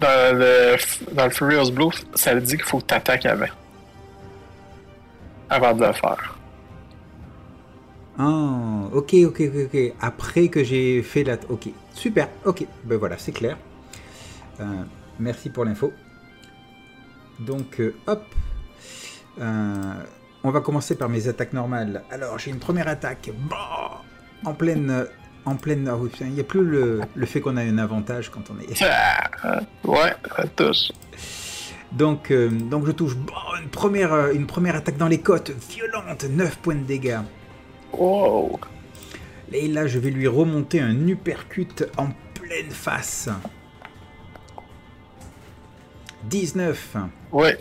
[0.00, 0.76] Dans le,
[1.12, 3.46] dans le Furious Blue, ça dit qu'il faut que tu attaques avant.
[5.48, 6.38] Avant de le faire.
[8.18, 9.92] Ah, ok, ok, ok, ok.
[10.00, 11.36] Après que j'ai fait la...
[11.48, 12.66] Ok, super, ok.
[12.84, 13.56] Ben voilà, c'est clair.
[14.60, 14.64] Euh,
[15.18, 15.92] merci pour l'info.
[17.40, 18.24] Donc, euh, hop.
[19.40, 19.94] Euh,
[20.44, 22.04] on va commencer par mes attaques normales.
[22.10, 23.30] Alors, j'ai une première attaque.
[23.48, 24.02] Bah,
[24.44, 25.06] en pleine...
[25.46, 25.88] En pleine...
[25.88, 28.60] ah oui, Il n'y a plus le, le fait qu'on a un avantage quand on
[28.60, 28.82] est...
[28.82, 30.92] Ah, ouais, ça touche.
[31.92, 35.50] Donc, euh, donc je touche bah, une, première, euh, une première attaque dans les côtes,
[35.70, 37.20] violente, 9 points de dégâts.
[37.92, 38.58] Wow.
[39.52, 43.28] Et là, je vais lui remonter un uppercut en pleine face.
[46.24, 46.96] 19.
[47.32, 47.58] Ouais.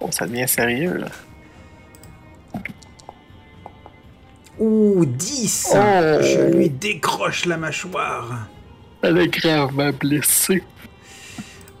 [0.00, 1.08] Bon, ça devient sérieux, là.
[4.58, 5.68] Ouh, 10.
[5.70, 5.76] Oh.
[6.20, 8.48] Je lui décroche la mâchoire.
[9.02, 10.62] Elle est gravement blessée.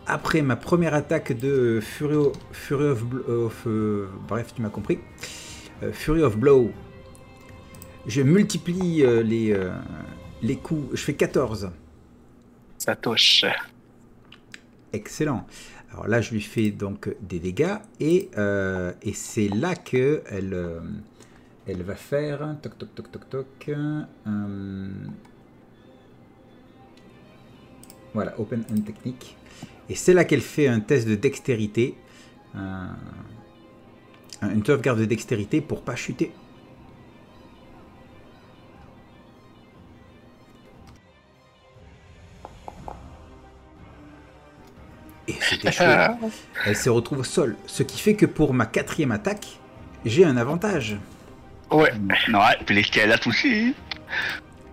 [0.06, 4.98] Après ma première attaque de Fury, Fury of, Bl- of, euh, bref, tu m'as compris.
[5.82, 6.70] Euh, Fury of Blow.
[8.06, 9.70] Je multiplie euh, les, euh,
[10.40, 10.96] les coups.
[10.96, 11.70] Je fais 14.
[12.78, 13.44] Ça touche.
[14.92, 15.46] Excellent.
[15.92, 20.54] Alors là, je lui fais donc des dégâts et, euh, et c'est là que elle,
[20.54, 20.80] euh,
[21.68, 23.68] elle va faire toc toc toc toc toc.
[23.68, 24.88] euh,
[28.14, 29.36] voilà, open hand technique.
[29.88, 31.94] Et c'est là qu'elle fait un test de dextérité,
[32.56, 32.88] euh,
[34.42, 36.32] une sauvegarde de dextérité pour pas chuter.
[45.26, 45.84] Et c'était chaud.
[46.64, 49.60] Elle se retrouve au sol, ce qui fait que pour ma quatrième attaque,
[50.04, 50.98] j'ai un avantage.
[51.70, 51.92] Ouais.
[52.32, 53.74] Ouais, puis les squelettes aussi.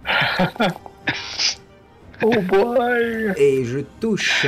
[2.22, 3.34] Oh boy.
[3.36, 4.46] Et je touche.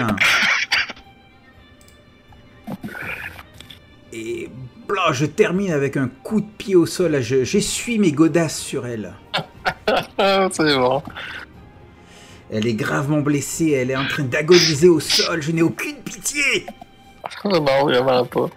[4.14, 4.50] Et
[4.88, 7.20] blah, je termine avec un coup de pied au sol.
[7.22, 9.14] Je- J'essuie mes godasses sur elle.
[10.52, 11.04] C'est bon.
[12.50, 15.42] Elle est gravement blessée, elle est en train d'agoniser au sol.
[15.42, 16.66] Je n'ai aucune pitié.
[17.44, 18.48] Non, vraiment pas.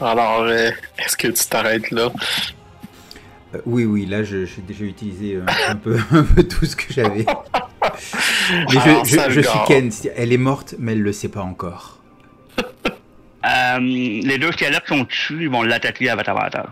[0.00, 2.10] Alors, euh, est-ce que tu t'arrêtes là?
[3.54, 6.76] Euh, oui, oui, là je- j'ai déjà utilisé euh, un, peu, un peu tout ce
[6.76, 7.26] que j'avais.
[8.72, 9.58] Mais Alors, je, suis.
[9.66, 11.98] Ken, elle est morte, mais elle le sait pas encore.
[13.42, 16.66] Euh, les deux squelettes sont dessus, ils vont l'attaquer avec avantage.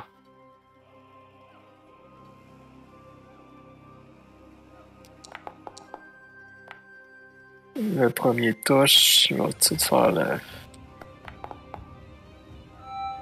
[7.76, 10.26] Le premier touche, vas-tu te faire le.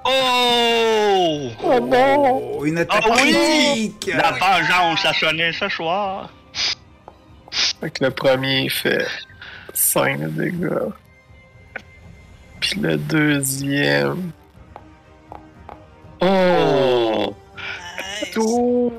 [0.09, 1.49] Oh!
[1.63, 2.41] Oh non!
[2.59, 3.93] Oh, une attaque Ah oui!
[4.13, 6.29] La vengeance a sonné ce soir.
[7.51, 9.05] Fait que le premier fait
[9.73, 10.91] 5 de dégâts.
[12.59, 14.31] Puis le deuxième.
[16.21, 17.35] Oh!
[18.21, 18.33] Nice.
[18.33, 18.91] 12!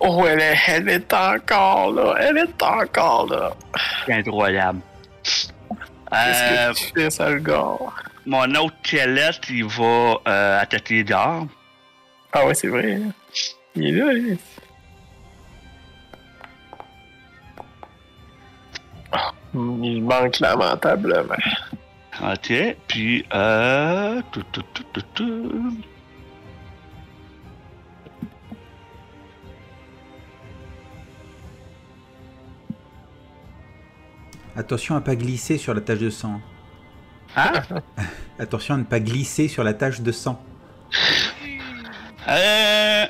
[0.00, 2.14] Oh, elle est, elle est encore là!
[2.20, 3.52] Elle est encore là!
[4.06, 4.80] C'est incroyable.
[5.22, 5.48] Qu'est-ce
[6.12, 7.78] Euh, que tu fais, Salgar?
[8.26, 8.76] Mon autre
[9.50, 11.46] il va euh, attaquer dehors.
[12.32, 13.00] Ah ouais, c'est vrai.
[13.74, 14.38] Il est là, il.
[19.54, 21.34] Il manque lamentablement.
[22.22, 22.52] Ok,
[22.88, 24.20] puis euh...
[24.32, 25.76] tout, tout, tout, tout, tout.
[34.56, 36.40] Attention à pas glisser sur la tache de sang.
[37.36, 37.52] Hein?
[38.38, 40.42] Attention à ne pas glisser sur la tache de sang.
[42.28, 43.06] Euh...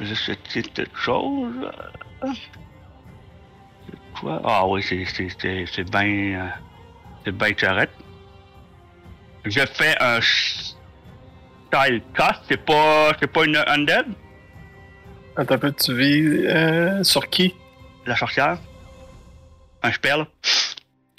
[0.00, 1.70] Je sais quelque chose.
[2.22, 4.40] C'est quoi?
[4.44, 6.04] Ah oui, c'est, c'est, c'est, c'est bien...
[6.40, 6.48] euh,
[7.24, 7.92] C'est bien correct.
[9.44, 10.20] Je fais un...
[10.20, 13.12] Style cast, c'est pas...
[13.20, 14.06] C'est pas une undead,
[15.36, 17.54] Attends un peu, tu vis euh, sur qui?
[18.06, 18.58] la sorcière?
[19.82, 20.26] Un spell?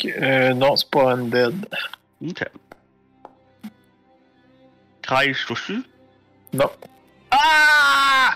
[0.05, 1.67] Euh, non, c'est pas Undead.
[2.25, 2.43] Ok.
[5.01, 5.83] 13 dessus.
[6.53, 6.69] Non.
[7.31, 8.35] Ah!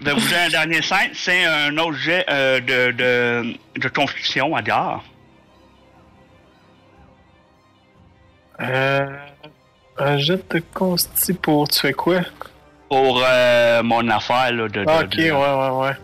[0.00, 1.10] Je vais vous un dernier 5.
[1.14, 5.02] C'est un autre jet euh, de, de, de constitution à gare.
[8.60, 9.06] Euh,
[9.98, 11.68] un jet de consti pour.
[11.68, 12.20] Tu fais quoi?
[12.88, 15.96] Pour euh, mon affaire là, de, de- Ah, ok, de- ouais, ouais, ouais.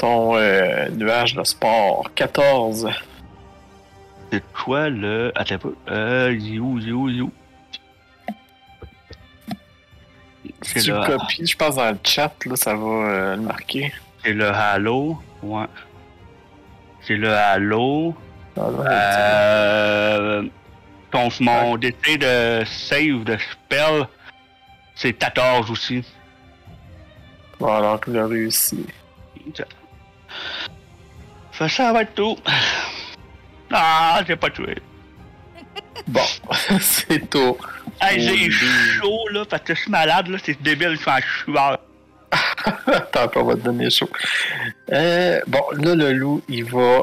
[0.00, 2.88] Ton euh, nuage de sport, 14.
[4.32, 5.30] C'est quoi le.
[5.34, 5.74] Attends un peu.
[5.90, 6.80] Euh, où?
[10.62, 13.92] C'est Tu le, copies, je pense, dans le chat, là, ça va euh, le marquer.
[14.24, 15.18] c'est le Halo.
[15.42, 15.66] Ouais.
[17.02, 18.14] C'est le Halo.
[18.56, 20.42] Ah, Euh.
[21.10, 24.06] Ton, mon DT de save de spell,
[24.94, 26.02] c'est 14 aussi.
[27.60, 28.86] Alors qu'il a réussi.
[31.60, 32.36] Ça, ça va être tout.
[33.70, 34.76] Ah, j'ai pas tué.
[36.08, 36.20] Bon,
[36.80, 37.56] c'est tout.
[38.00, 38.50] Hey, j'ai Oui.
[38.50, 41.78] chaud là, parce que je suis malade là, c'est débile, je suis en sueur.
[42.86, 44.08] Attends, on va te donner chaud.
[44.90, 47.02] Euh, bon, là, le loup, il va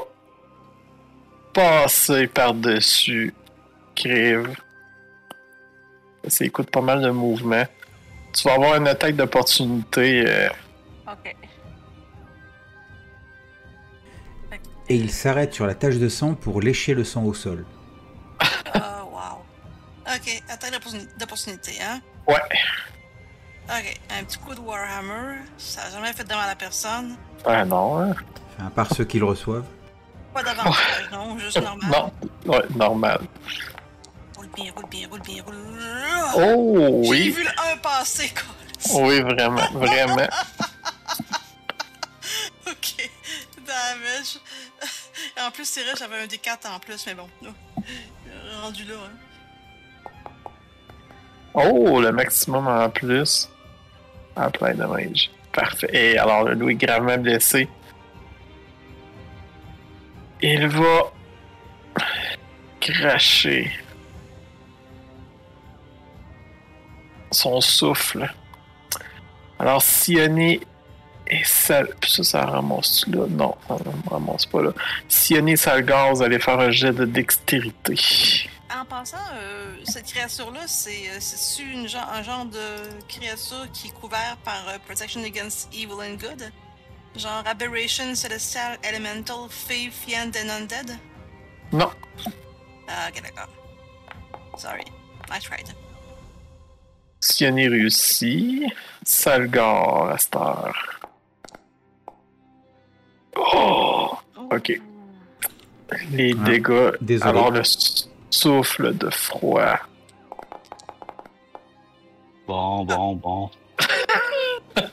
[1.54, 3.34] passer par-dessus
[3.96, 4.50] Crève.
[6.28, 7.65] Ça écoute pas mal de mouvements.
[8.34, 10.24] Tu vas avoir une attaque d'opportunité.
[10.28, 10.50] euh,
[11.08, 11.36] Ok.
[14.89, 17.65] Et il s'arrête sur la tache de sang pour lécher le sang au sol.
[18.73, 19.41] Ah, wow.
[20.15, 22.00] Ok, attaque d'opportuni- d'opportunité, hein?
[22.28, 22.41] Ouais.
[23.69, 25.39] Ok, un petit coup de Warhammer.
[25.58, 27.17] Ça n'a jamais fait de mal à la personne.
[27.45, 28.15] Ah non, hein?
[28.56, 29.65] Enfin, à part ceux qui le reçoivent.
[30.34, 31.91] Pas d'avantage, non, juste normal.
[31.91, 32.12] Non,
[32.54, 33.19] ouais, normal.
[34.38, 35.56] Roule bien, roule bien, roule bien, roule.
[36.36, 37.30] Oh, J'ai oui.
[37.32, 39.02] vu le 1 passer, quoi.
[39.04, 40.15] Oui, vraiment, vraiment.
[42.67, 43.10] Ok,
[43.67, 44.39] damage.
[45.39, 47.30] En plus, c'est vrai, j'avais un D4 en plus, mais bon,
[48.62, 50.51] rendu là, hein.
[51.53, 53.49] Oh, le maximum en plus.
[54.36, 55.32] En plein dommage.
[55.51, 55.89] Parfait.
[55.91, 57.67] Et alors, le loup est gravement blessé.
[60.39, 61.12] Il va
[62.80, 63.71] cracher
[67.32, 68.32] son souffle.
[69.58, 70.62] Alors, Sionné
[71.29, 71.43] et.
[71.99, 73.25] Puis ça, ça ramasse là?
[73.29, 74.71] Non, ça ne ramasse pas là.
[75.07, 77.95] Sionné et Salgaz allez faire un jet de dextérité.
[78.69, 83.91] En passant, euh, cette créature-là, c'est euh, c'est-tu une un genre de créature qui est
[83.91, 86.51] couvert par euh, Protection Against Evil and Good?
[87.15, 90.97] Genre Aberration, Celestial, Elemental, Fey, Fiend and Undead?
[91.71, 91.89] Non.
[92.87, 93.49] Ah, ok, d'accord.
[94.57, 94.85] Sorry.
[95.31, 95.73] I tried.
[97.19, 98.67] Sionné réussi.
[99.03, 100.96] Salgar à cette heure.
[103.38, 104.10] Oh!
[104.52, 104.71] Ok.
[106.12, 106.91] Les Ah, dégâts.
[107.02, 107.30] désolé.
[107.30, 107.62] Alors, le
[108.30, 109.78] souffle de froid.
[112.47, 113.50] Bon, bon, bon.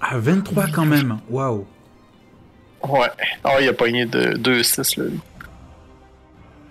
[0.00, 1.18] Ah, 23 quand même.
[1.30, 1.66] Waouh.
[2.86, 3.08] Ouais.
[3.42, 5.10] Ah, il a pogné de 2-6, là.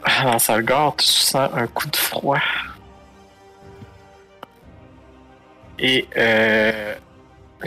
[0.05, 2.37] Alors, Salgar, tu sens un coup de froid.
[5.79, 6.95] Et euh,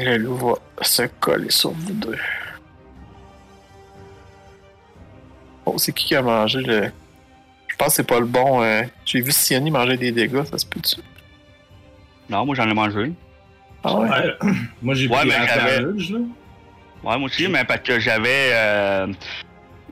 [0.05, 2.17] le loup va se coller sur vous deux.
[5.67, 6.91] Oh, c'est qui qui a mangé le.
[7.69, 8.63] Je pense que c'est pas le bon.
[8.63, 10.97] euh, J'ai vu Siani manger des dégâts, ça se peut-tu?
[12.31, 13.13] Non, moi j'en ai mangé.
[13.85, 14.09] Ah ouais?
[14.09, 14.37] Ouais.
[14.83, 15.89] Moi, j'ai Ouais, pris mais j'avais- là.
[17.05, 18.51] Ouais, moi aussi, mais parce que j'avais.
[18.53, 19.07] euh,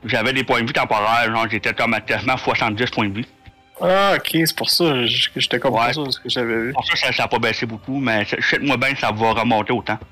[0.03, 3.27] j'avais des points de vie temporaires, genre j'étais automatiquement 70 points de vie.
[3.79, 5.89] Ah, ok, c'est pour ça que que j'étais comme Ouais.
[5.93, 6.73] de ce que j'avais vu.
[6.73, 9.99] Pour ça, ça, ça a pas baissé beaucoup, mais sais-moi bien ça va remonter autant.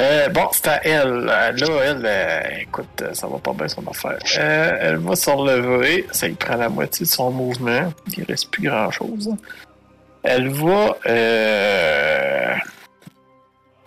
[0.00, 1.28] Euh, bon, c'est à elle.
[1.28, 4.18] Euh, Là, elle, euh, écoute, euh, ça va pas bien son affaire.
[4.38, 6.06] Euh, elle va se relever.
[6.12, 7.92] Ça lui prend la moitié de son mouvement.
[8.16, 9.28] Il reste plus grand chose.
[10.22, 10.96] Elle va.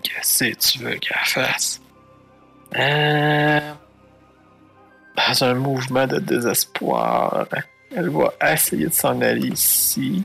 [0.04, 1.80] Qu'est-ce que tu veux qu'elle fasse?
[2.76, 3.60] Euh...
[5.16, 7.48] Dans un mouvement de désespoir,
[7.96, 10.24] elle va essayer de s'en aller ici.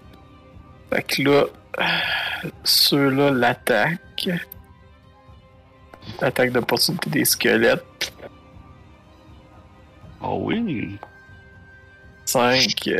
[0.92, 1.44] Fait que là,
[1.80, 4.30] euh, ceux-là l'attaquent.
[6.22, 8.12] Attaque d'opportunité des squelettes.
[10.22, 10.98] Oh oui.
[12.24, 12.90] 5.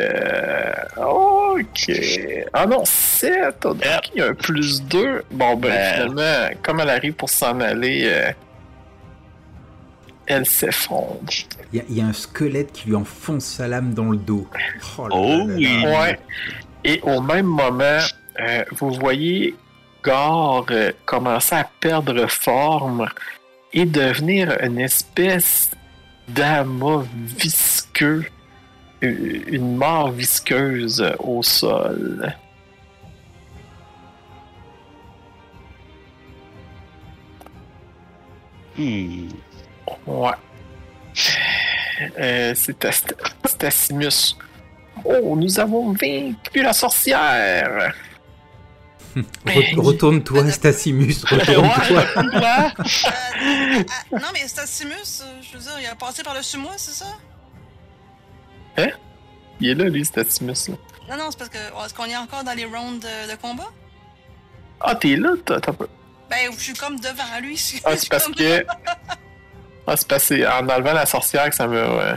[0.96, 1.92] ok.
[2.52, 3.62] Ah non, 7.
[3.62, 3.82] Donc,
[4.14, 5.24] il y a un plus 2.
[5.30, 5.94] Bon, ben, Ben.
[5.94, 8.30] finalement, comme elle arrive pour s'en aller, euh,
[10.26, 11.32] elle s'effondre.
[11.72, 14.16] Il y, a- il y a un squelette qui lui enfonce sa lame dans le
[14.16, 14.46] dos.
[14.98, 15.82] Oh, là Oh oui.
[15.82, 16.00] là.
[16.00, 16.20] Ouais.
[16.84, 18.00] Et au même moment,
[18.40, 19.54] euh, vous voyez
[20.02, 23.08] Gore euh, commencer à perdre forme
[23.72, 25.70] et devenir une espèce
[26.28, 27.04] d'amas
[27.38, 28.24] visqueux,
[29.02, 32.32] une mort visqueuse au sol.
[38.76, 39.28] Hmm.
[40.06, 40.30] Ouais.
[42.18, 42.86] Euh, c'est
[43.44, 44.36] Stacimus.
[45.04, 47.94] Oh, nous avons vaincu la sorcière!
[49.46, 52.02] Re- Retourne-toi, Stacimus, Ouais, retourne-toi.
[52.12, 52.72] toi.
[52.82, 53.82] Euh,
[54.12, 57.06] non, mais Stacimus, euh, je veux dire, il a passé par-dessus moi, c'est ça?
[59.58, 60.68] Il est là, lui, Stacimus.
[60.68, 60.74] là.
[61.08, 61.56] Non, non, c'est parce que.
[61.56, 63.70] Est-ce qu'on est encore dans les rounds de, de combat?
[64.80, 65.30] Ah, t'es là?
[65.46, 65.86] T'as, t'as pas-
[66.28, 67.56] Ben, je suis comme devant lui.
[67.56, 68.66] je- Ah, c'est parce comme- que.
[69.86, 72.14] Ah, c'est parce que c'est en enlevant la sorcière que ça m'a, ouais,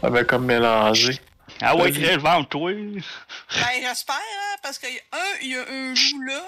[0.00, 1.20] ça m'a comme mélangé.
[1.60, 2.02] Ah ouais, Vas-y.
[2.02, 2.72] très vent, toi.
[2.72, 3.02] Ben,
[3.80, 6.42] j'espère, hein, parce que, un, il y a un loup là.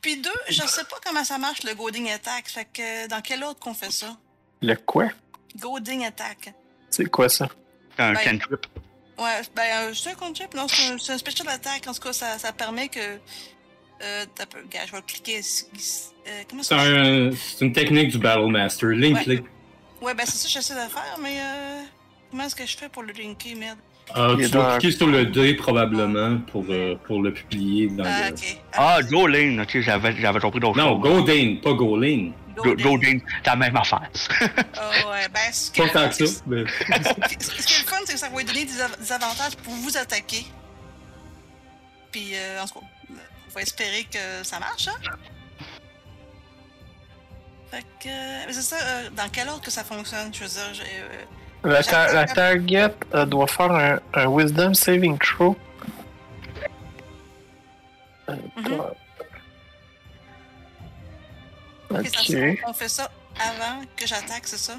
[0.00, 2.48] Puis deux, je sais pas comment ça marche le Goading Attack.
[2.48, 4.16] Fait que, dans quel ordre qu'on fait ça?
[4.60, 5.08] Le quoi?
[5.56, 6.52] Goading Attack.
[6.90, 7.48] C'est quoi ça?
[7.98, 8.66] Un Ben- cantrip.
[9.18, 11.86] Ouais, ben, euh, c'est un concept, non, c'est un, un special attack.
[11.86, 13.18] En tout cas, ça, ça permet que.
[14.02, 15.40] Je vais cliquer.
[15.40, 18.88] Euh, comment C'est ça un- c'est une technique du Battle Master.
[18.90, 19.24] Link, Ouais.
[19.36, 19.44] link.
[20.00, 21.82] Ouais, ben, c'est ça que j'essaie de faire, mais euh,
[22.30, 23.78] comment est-ce que je fais pour le linker, merde?
[24.14, 28.02] Il tu est dois cliquer sur le D probablement pour, euh, pour le publier dans
[28.04, 28.34] Ah, le...
[28.34, 28.58] ok.
[28.72, 31.24] Ah, Go Lane, ok, j'avais, j'avais compris d'autres Non, choses.
[31.24, 32.32] Godane, pas Goling.
[32.56, 34.10] Go, Go Lane, c'est la même affaire.
[34.76, 36.26] Ah, ouais, ben, ce qui Pas est le tant fun, que ça.
[36.26, 36.64] c'est- mais-
[37.40, 39.56] Ce qui est le fun, c'est que ça va lui donner des, av- des avantages
[39.62, 40.44] pour vous attaquer.
[42.10, 42.86] Puis, euh, en tout cas,
[43.54, 44.96] va espérer que ça marche, hein?
[47.70, 48.08] Fait que.
[48.08, 50.32] euh, mais c'est ça, euh, dans quel ordre que ça fonctionne?
[50.34, 51.24] Je veux dire, j'ai, euh,
[51.72, 55.56] La, ta- la target euh, doit faire un, un Wisdom Saving Throw.
[58.28, 58.80] Mhm.
[62.04, 62.36] ça,
[62.66, 64.76] on fait ça avant que j'attaque, c'est ça?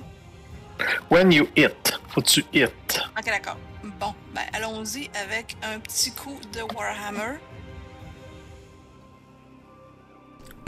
[1.11, 2.99] When you hit, faut que tu hit.
[3.17, 3.57] Ok, d'accord.
[3.99, 7.37] Bon, ben, allons-y avec un petit coup de Warhammer.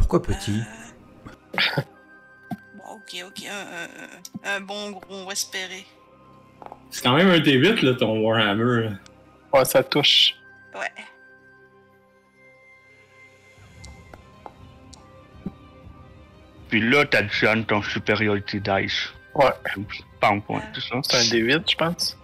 [0.08, 0.62] Pourquoi petit?
[2.76, 5.84] Bon, ok, ok, un, un- un bon gros, on va espérer.
[6.92, 8.92] C'est quand même un D8, là, ton Warhammer.
[9.52, 10.36] Ouais, ça touche.
[10.76, 10.92] Ouais.
[16.70, 19.10] Puis là, t'additionnes ton superiority dice.
[19.34, 19.46] Ouais,
[20.20, 20.96] Pas un point, c'est ça?
[21.04, 22.18] c'est un D8, je pense.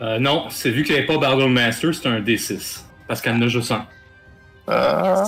[0.00, 2.82] Euh, non, c'est vu qu'elle n'est pas Battle Master, c'est un D6.
[3.06, 3.86] Parce qu'elle en a juste un.
[4.68, 5.24] Ah,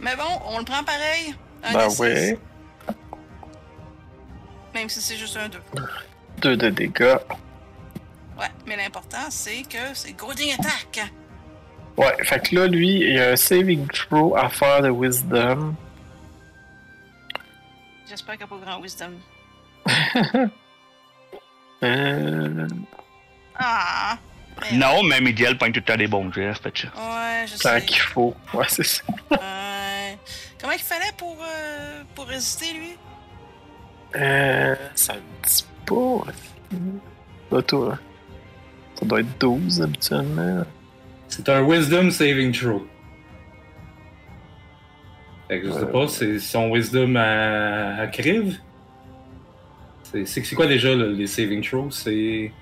[0.00, 1.34] Mais bon, on le prend pareil.
[1.62, 2.36] Un ben oui.
[4.74, 5.58] Même si c'est juste un 2.
[6.38, 7.16] 2 de dégâts.
[8.38, 11.10] Ouais, mais l'important, c'est que c'est Goading Attack.
[11.96, 15.74] Ouais, fait que là, lui, il y a un saving throw à faire de Wisdom.
[18.08, 19.12] J'espère qu'il n'y a pas grand wisdom.
[21.82, 22.68] Euh,
[23.58, 24.18] Ah!
[24.60, 27.70] Mais- Non, mais Midiel pointe tout à des bons jets, fait que- Ouais, je tant
[27.70, 27.84] sais.
[27.86, 28.34] qu'il faut.
[28.52, 29.02] Ouais, c'est ça.
[29.30, 29.38] Ouais.
[30.60, 32.96] Comment il fallait pour, euh, pour résister, lui?
[34.16, 36.32] Euh, ça me dit pas.
[37.50, 37.98] Là, toi.
[38.96, 40.64] Ça doit être 12 habituellement.
[41.28, 42.86] C'est un Wisdom Saving Throw.
[45.48, 48.58] Fait que je sais pas, c'est son Wisdom à, à Crive?
[50.02, 51.90] C'est quoi déjà les Saving Throws?
[51.90, 52.52] C'est.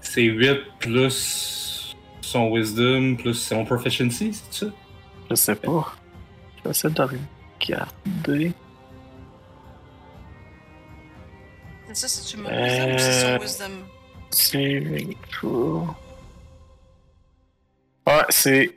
[0.00, 1.65] C'est 8 plus
[2.26, 4.72] son Wisdom plus son Proficiency, c'est ça?
[5.30, 5.94] Je sais pas.
[6.64, 8.52] J'essaie de regarder.
[11.88, 12.62] C'est ça, c'est-tu mon Euh.
[12.62, 13.72] wisdom ou c'est son wisdom?
[14.30, 15.86] Saving throw.
[18.06, 18.76] Ouais, c'est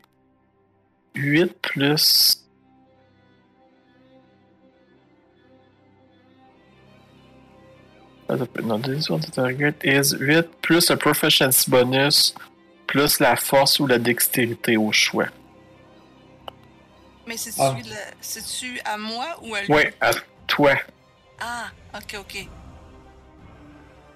[1.15, 2.45] 8 plus.
[8.27, 12.35] Ah, peut- Non, the target is 8 plus un proficiency bonus
[12.89, 15.27] plus la force ou la dextérité au choix.
[17.27, 17.75] Mais c'est-tu Ah.
[18.85, 19.71] la- à moi ou à lui?
[19.71, 20.09] Ouais, à
[20.47, 20.73] toi.
[21.39, 22.47] Ah, ok, ok.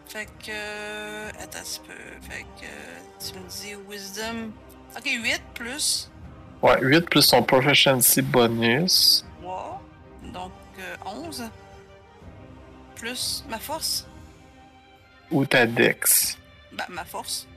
[0.07, 1.27] Fait que.
[1.41, 1.93] Attends un petit peu.
[2.27, 3.23] Fait que.
[3.23, 4.51] Tu me dis Wisdom.
[4.97, 6.09] Ok, 8 plus
[6.63, 9.23] Ouais, 8 plus son proficiency bonus.
[9.41, 9.81] 3.
[10.33, 11.43] Donc euh, 11.
[12.95, 14.07] Plus ma force.
[15.31, 16.37] Ou ta dex.
[16.71, 17.47] Bah, ma force.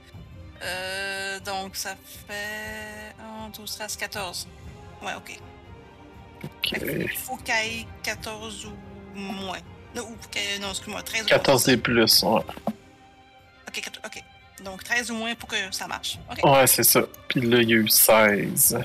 [0.63, 1.95] Euh, donc ça
[2.27, 3.15] fait.
[3.47, 4.49] 1, 12, 13, 14.
[5.03, 5.39] Ouais, ok.
[6.45, 6.69] Ok.
[6.69, 9.59] Fait que faut, qu'il y ait 14 ou moins.
[9.95, 11.75] Non, ou y non excuse-moi, 13 ou 14 moins.
[11.75, 12.43] et plus, ouais.
[13.69, 14.23] Ok, 14 ok.
[14.65, 16.19] Donc 13 ou moins pour que ça marche.
[16.43, 17.03] Ouais, c'est ça.
[17.29, 18.75] Puis là, il y a eu 16.
[18.75, 18.85] Ouais.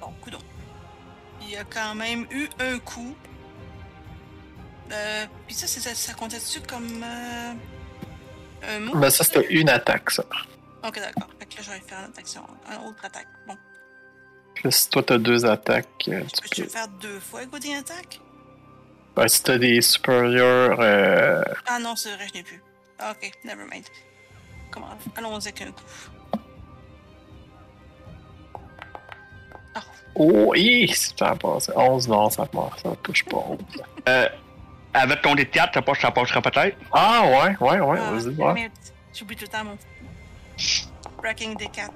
[0.00, 0.38] Bon, coudon.
[1.40, 3.14] Puis, a quand même eu un coup.
[4.90, 7.52] Euh, puis ça, ça, ça comptait-tu comme euh,
[8.62, 8.96] un mot?
[8.96, 10.24] Ben, ça, c'était une attaque, ça.
[10.86, 11.28] Ok, d'accord.
[11.38, 13.26] Fait que là, je vais faire une autre action, une autre attaque.
[13.46, 13.56] Bon,
[14.64, 16.68] Là, si toi, t'as deux attaques, euh, tu peux...
[16.68, 18.20] faire deux fois, Gooding Attack?
[19.14, 20.78] Ben, si t'as des supérieurs...
[20.80, 21.42] Euh...
[21.66, 22.62] Ah non, c'est vrai, je n'ai plus.
[22.98, 23.84] Ah, Ok, never mind.
[24.72, 24.88] Comment?
[25.16, 25.84] Allons-y avec un coup.
[30.20, 31.70] Oh, hi, ça a passé.
[31.76, 32.48] 11, non, ça,
[32.82, 33.44] ça touche pas.
[34.08, 34.28] Euh,
[34.94, 36.76] avec ton D4, ça, passe- ça passera peut-être.
[36.92, 38.70] Ah, ouais, ouais, ouais, Ah, vas-y, ouais.
[39.14, 39.78] J'oublie tout le temps mon.
[41.22, 41.90] Breaking des 4.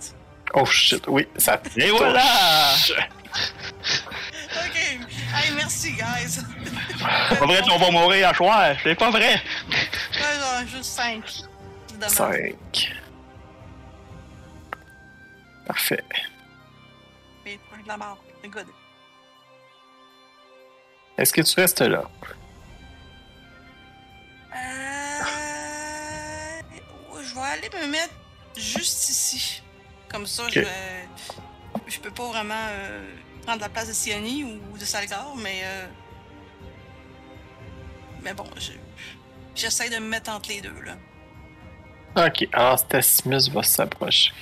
[0.55, 2.23] Oh, shit, oui, ça Et voilà!
[3.35, 6.41] Ok, hey, merci, guys.
[7.31, 8.75] C'est pas vrai qu'on va mourir à soir.
[8.83, 9.41] C'est pas vrai.
[9.71, 11.23] Ouais, genre, juste 5.
[11.95, 12.11] Dommage.
[12.11, 12.93] 5.
[15.67, 16.05] Parfait.
[17.45, 18.19] Mais de la mort.
[18.43, 18.67] C'est good.
[21.17, 22.03] Est-ce que tu restes là?
[27.33, 28.13] Je vais aller me mettre
[28.57, 29.63] juste ici.
[30.11, 30.61] Comme ça, je.
[31.87, 33.15] Je peux pas vraiment euh,
[33.47, 35.63] prendre la place de Sioni ou de Salgar, mais...
[35.65, 35.87] euh,
[38.23, 38.73] Mais bon, je...
[39.55, 40.97] j'essaie de me mettre entre les deux, là.
[42.27, 42.79] Ok, alors
[43.53, 44.33] va s'approcher.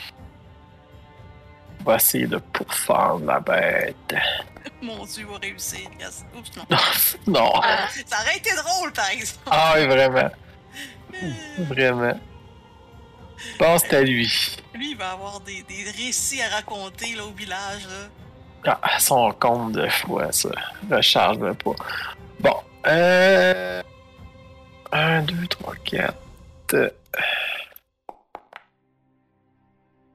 [1.84, 4.14] Va essayer de pourfendre la bête.
[4.82, 5.88] Mon dieu, il va réussir.
[6.36, 6.66] Oups, non.
[7.26, 7.52] non!
[8.06, 9.48] Ça aurait été drôle, par exemple.
[9.50, 10.30] Ah oui, vraiment.
[11.58, 12.20] Vraiment.
[13.58, 14.56] Pense à lui.
[14.74, 17.86] Lui, il va avoir des, des récits à raconter là, au village.
[18.64, 18.78] Là.
[18.82, 20.50] Ah, son compte de fois, ça.
[20.90, 21.74] Recharge-le pas.
[22.40, 22.56] Bon.
[22.86, 23.82] Euh...
[24.92, 26.14] 1, 2, 3, 4.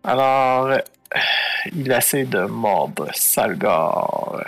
[0.04, 0.78] Alors,
[1.74, 4.44] il essaie de mordre Salgar.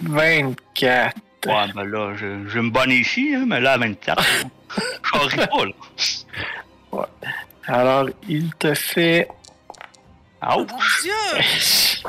[0.00, 1.16] Vingt-quatre.
[1.46, 4.22] Ouais, ben là, je, je me bonne ici, hein, mais là, à 24,
[5.04, 5.64] je ris pas,
[6.98, 7.06] là.
[7.66, 9.28] Alors, il te fait.
[10.48, 11.38] Oh Ouch, mon dieu!
[11.38, 12.02] ouch.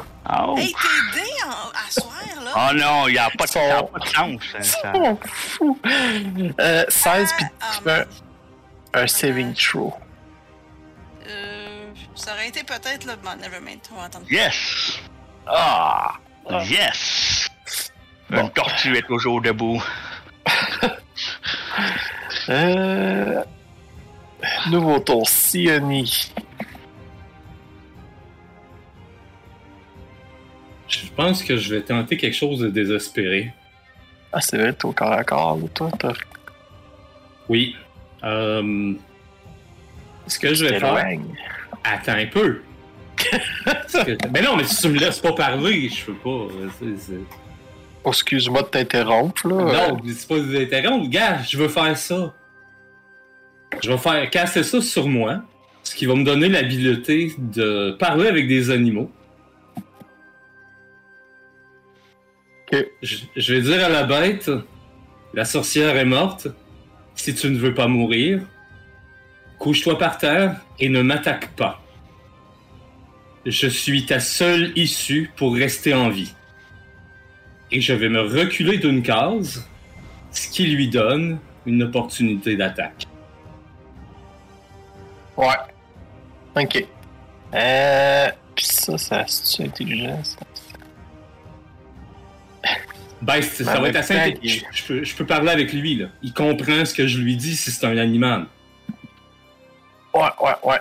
[0.60, 2.14] Hey, t'es aidé en- à soir,
[2.44, 2.52] là?
[2.56, 4.42] Oh non, il n'y a pas de, Son- y a pas de chance.
[4.56, 4.94] hein, ça.
[4.96, 5.80] Oh, fou!
[6.60, 8.06] Euh, 16, puis Ah, tu fais
[8.94, 9.94] un saving throw.
[11.28, 13.16] Euh, ça aurait été peut-être le.
[13.16, 13.80] Bon, nevermind.
[13.94, 14.26] On va attendre.
[14.30, 15.00] Yes!
[15.48, 16.12] Ah!
[16.50, 16.64] Ah.
[16.66, 17.50] Yes!
[18.30, 18.42] Bon.
[18.44, 19.82] Une tortue est toujours debout.
[22.50, 23.44] Euh...
[24.70, 26.32] Nouveau tour, Sioni?
[30.88, 33.52] Je pense que je vais tenter quelque chose de désespéré.
[34.32, 35.92] Ah, c'est vrai, t'es au corps à corps, toi.
[36.00, 36.14] T'as...
[37.50, 37.76] Oui.
[38.24, 38.94] Euh,
[40.28, 41.06] ce que je vais faire.
[41.84, 42.62] Attends un peu.
[43.92, 46.48] Que- Mais non, mais si tu me laisses pas parler, je peux pas.
[46.80, 47.47] c'est- c'est-
[48.10, 49.90] excuse-moi de t'interrompre, là.
[49.90, 51.10] Non, c'est pas des interrompre.
[51.10, 52.34] Gars, je veux faire ça.
[53.84, 55.42] Je vais faire casser ça sur moi,
[55.84, 59.12] ce qui va me donner l'habileté de parler avec des animaux.
[62.72, 62.86] Ok.
[63.02, 64.50] Je, je vais dire à la bête,
[65.34, 66.48] la sorcière est morte.
[67.16, 68.42] Si tu ne veux pas mourir,
[69.60, 71.82] couche-toi par terre et ne m'attaque pas.
[73.46, 76.34] Je suis ta seule issue pour rester en vie.
[77.72, 79.68] Et je vais me reculer d'une case,
[80.32, 83.04] ce qui lui donne une opportunité d'attaque.
[85.36, 85.48] Ouais.
[86.56, 86.86] Ok.
[87.54, 88.30] Euh.
[88.56, 90.38] Pis ça, ça c'est intelligent, ça.
[93.22, 95.74] Ben, ça Ben, va être assez inté- qu'il- je, je peux, je peux parler avec
[95.74, 96.08] lui, là.
[96.24, 98.46] Il comprend ce que je lui dis si c'est un animal.
[100.14, 100.80] Ouais, ouais, ouais.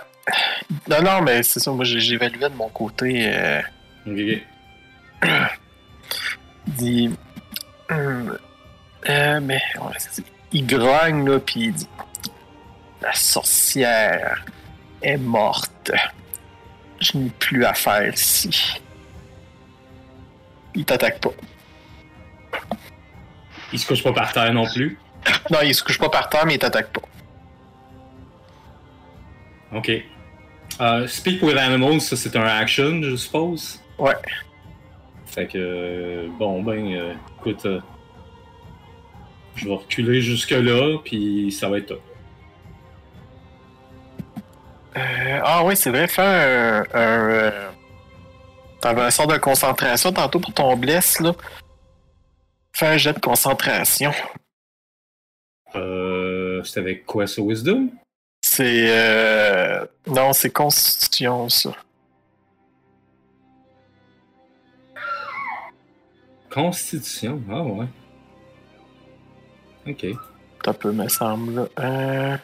[0.89, 3.25] Non, non, mais c'est ça, moi j'évaluais de mon côté.
[3.35, 3.61] Euh,
[4.07, 4.43] Ok.
[6.67, 7.11] dit.
[7.91, 8.39] Hum,
[9.09, 9.61] euh, mais.
[9.81, 11.89] ouais, il grogne, là, pis il dit.
[13.03, 14.45] La sorcière
[15.03, 15.93] est morte.
[17.01, 18.81] Je n'ai plus à faire ici.
[20.75, 21.31] Il t'attaque pas.
[23.73, 24.99] Il se couche pas par terre non plus?
[25.51, 27.03] Non, il se couche pas par terre, mais il t'attaque pas.
[29.75, 29.91] Ok.
[30.81, 33.81] Euh, speak with animals, ça c'est un action, je suppose?
[33.99, 34.15] Ouais.
[35.27, 37.81] Fait que, euh, bon, ben, euh, écoute, euh,
[39.57, 42.03] je vais reculer jusque-là, puis ça va être top.
[44.97, 46.85] Euh, ah oui, c'est vrai, fais un.
[46.95, 47.71] un euh,
[48.81, 51.35] T'avais un sort de concentration tantôt pour ton bless, là.
[52.73, 54.13] Fais un jet de concentration.
[55.75, 57.91] Euh, c'est avec quoi, ça, Wisdom?
[58.43, 58.87] C'est.
[58.89, 59.85] Euh...
[60.07, 61.75] Non, c'est Constitution, ça.
[66.57, 67.43] Constitution.
[67.51, 67.87] Ah ouais.
[69.87, 70.07] Ok.
[70.65, 71.69] Ça peut, me semble.
[71.79, 72.37] Euh...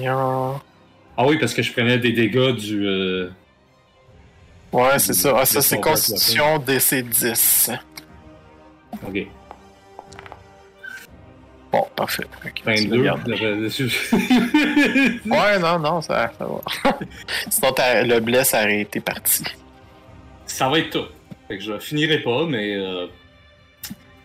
[0.00, 2.86] Ah oui, parce que je prenais des dégâts du.
[2.86, 3.28] euh,
[4.72, 5.34] Ouais, c'est ça.
[5.36, 7.70] Ah, ça, c'est Constitution DC 10.
[9.06, 9.26] Ok.
[11.78, 12.24] Bon, parfait.
[12.44, 12.96] Ok, tu 22.
[12.96, 13.28] le gardes.
[15.26, 16.60] Ouais, non, non, ça, ça va.
[17.50, 17.74] Sinon,
[18.04, 19.44] le bless aurait été parti.
[20.46, 21.06] Ça va être tout.
[21.46, 22.74] Fait que je finirai pas, mais.
[22.74, 23.06] euh,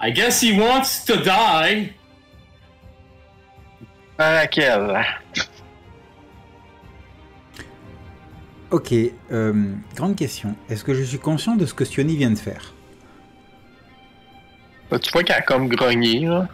[0.02, 1.92] I guess he wants to die.
[4.18, 5.06] À laquelle?
[8.72, 8.94] Ok,
[9.32, 9.54] euh,
[9.96, 10.56] grande question.
[10.70, 12.74] Est-ce que je suis conscient de ce que Sioni vient de faire?
[14.90, 16.48] Bah, tu vois qu'elle a comme grogné, là.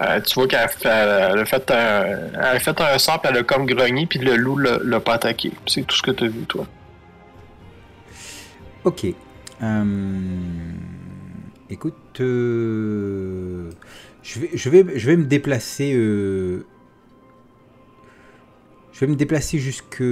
[0.00, 1.40] Euh, tu vois qu'elle a fait, un, elle
[2.38, 5.52] a fait un sort, elle a comme grogné, puis le loup l'a pas attaqué.
[5.66, 6.66] C'est tout ce que t'as vu, toi.
[8.84, 9.06] Ok.
[9.62, 9.84] Euh,
[11.68, 13.70] écoute, euh,
[14.22, 15.92] je, vais, je, vais, je vais me déplacer.
[15.92, 16.62] je
[19.00, 20.02] vais me déplacer jusque.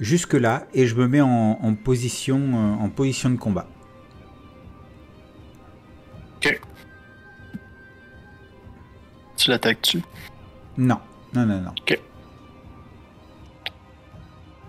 [0.00, 3.68] Jusque là et je me mets en, position, en position de combat.
[9.44, 10.02] Tu l'attaques-tu?
[10.78, 10.98] Non,
[11.34, 11.74] non, non, non.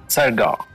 [0.09, 0.67] Ça le gare.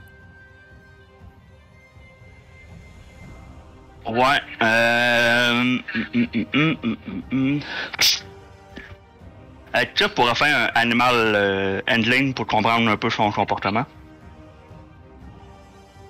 [4.07, 4.41] Ouais.
[4.63, 5.51] Euh...
[5.51, 5.83] hum,
[6.15, 7.59] hum, hum, hum, hum, hum, hum.
[9.75, 13.85] Euh, tu pourrais faire un animal euh, handling pour comprendre un peu son comportement.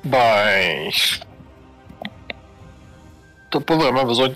[0.06, 0.89] Ben.
[3.50, 4.30] T'as pas vraiment besoin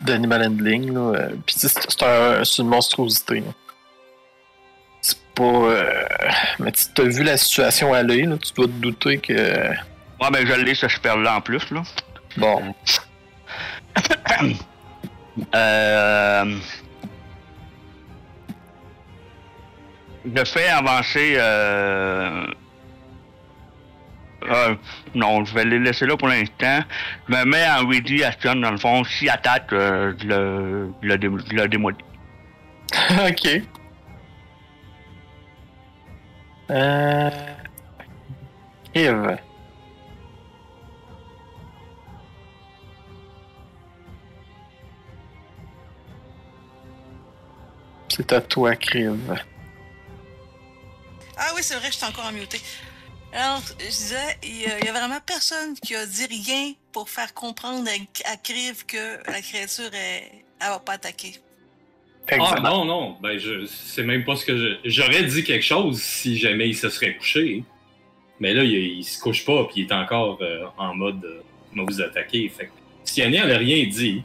[0.00, 1.00] d'animal handling, là.
[1.18, 1.28] euh,
[1.58, 3.52] sais, c'est un- une monstruosité, là.
[5.00, 5.42] C'est pas.
[5.42, 6.08] euh,
[6.58, 8.36] Mais tu t'as vu la situation l'œil, là.
[8.38, 9.32] Tu dois te douter que.
[9.32, 11.82] Ouais, ben je l'ai ce super-là en plus, là.
[12.36, 12.74] Bon.
[15.54, 16.56] Euh...
[20.34, 21.34] Je fais avancer.
[21.36, 22.46] Euh...
[24.44, 24.74] euh,
[25.14, 26.80] non, je vais les laisser là pour l'instant.
[27.28, 29.02] Je me mets en ready action dans le fond.
[29.04, 31.96] Si attaque, euh, je le, je le, dé- je le démolis.
[33.28, 33.62] ok.
[36.70, 37.30] Euh.
[38.94, 39.38] Eve.
[48.08, 49.16] C'est à toi, Kriv.
[51.36, 52.60] Ah oui, c'est vrai, j'étais encore en muté.
[53.32, 56.72] Alors, je disais, il y, a, il y a vraiment personne qui a dit rien
[56.92, 61.34] pour faire comprendre à, à Kriv que la créature, est, elle va pas attaquer.
[62.30, 64.78] Ah non, non, ben je c'est même pas ce que je.
[64.84, 67.64] J'aurais dit quelque chose si jamais il se serait couché.
[68.38, 71.40] Mais là, il, il se couche pas, puis il est encore euh, en mode euh,
[71.74, 72.48] on va vous attaquer.
[72.50, 72.72] Fait que
[73.04, 74.22] si Annie n'a rien dit,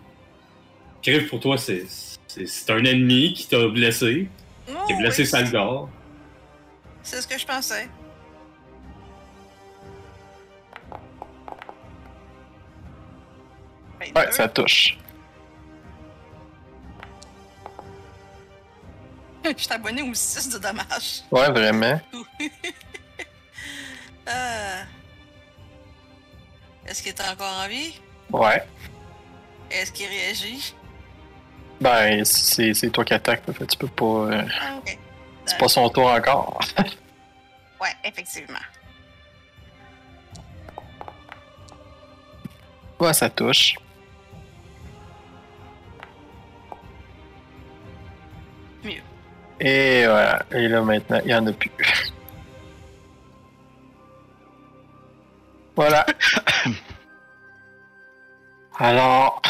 [1.02, 1.86] Crève pour toi, c'est
[2.28, 4.28] c'est c'est un ennemi qui t'a blessé,
[4.70, 5.88] Oh, qui a blessé oui, Salgar.
[7.04, 7.88] C'est ce que je pensais.
[14.16, 14.98] Ouais, ça touche.
[19.46, 21.22] Je suis abonné aux 6 de dommages.
[21.32, 22.00] Ouais, vraiment.
[24.26, 24.84] Euh...
[26.88, 28.00] Est-ce qu'il est encore en vie?
[28.32, 28.64] Ouais.
[29.70, 30.74] Est-ce qu'il réagit?
[31.82, 34.06] Ben, c'est toi qui attaques, là, fait tu peux pas.
[34.06, 34.80] euh, Ah.
[35.46, 36.58] C'est pas son tour encore.
[37.82, 38.60] Ouais, effectivement.
[42.98, 43.76] Ouais, ça touche.
[49.64, 50.46] Et voilà.
[50.52, 51.72] Et là, maintenant, il y en a plus.
[55.76, 56.06] voilà.
[58.78, 59.42] Alors,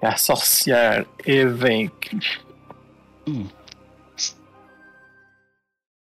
[0.00, 2.40] la sorcière est vaincue.
[3.26, 3.44] Hmm.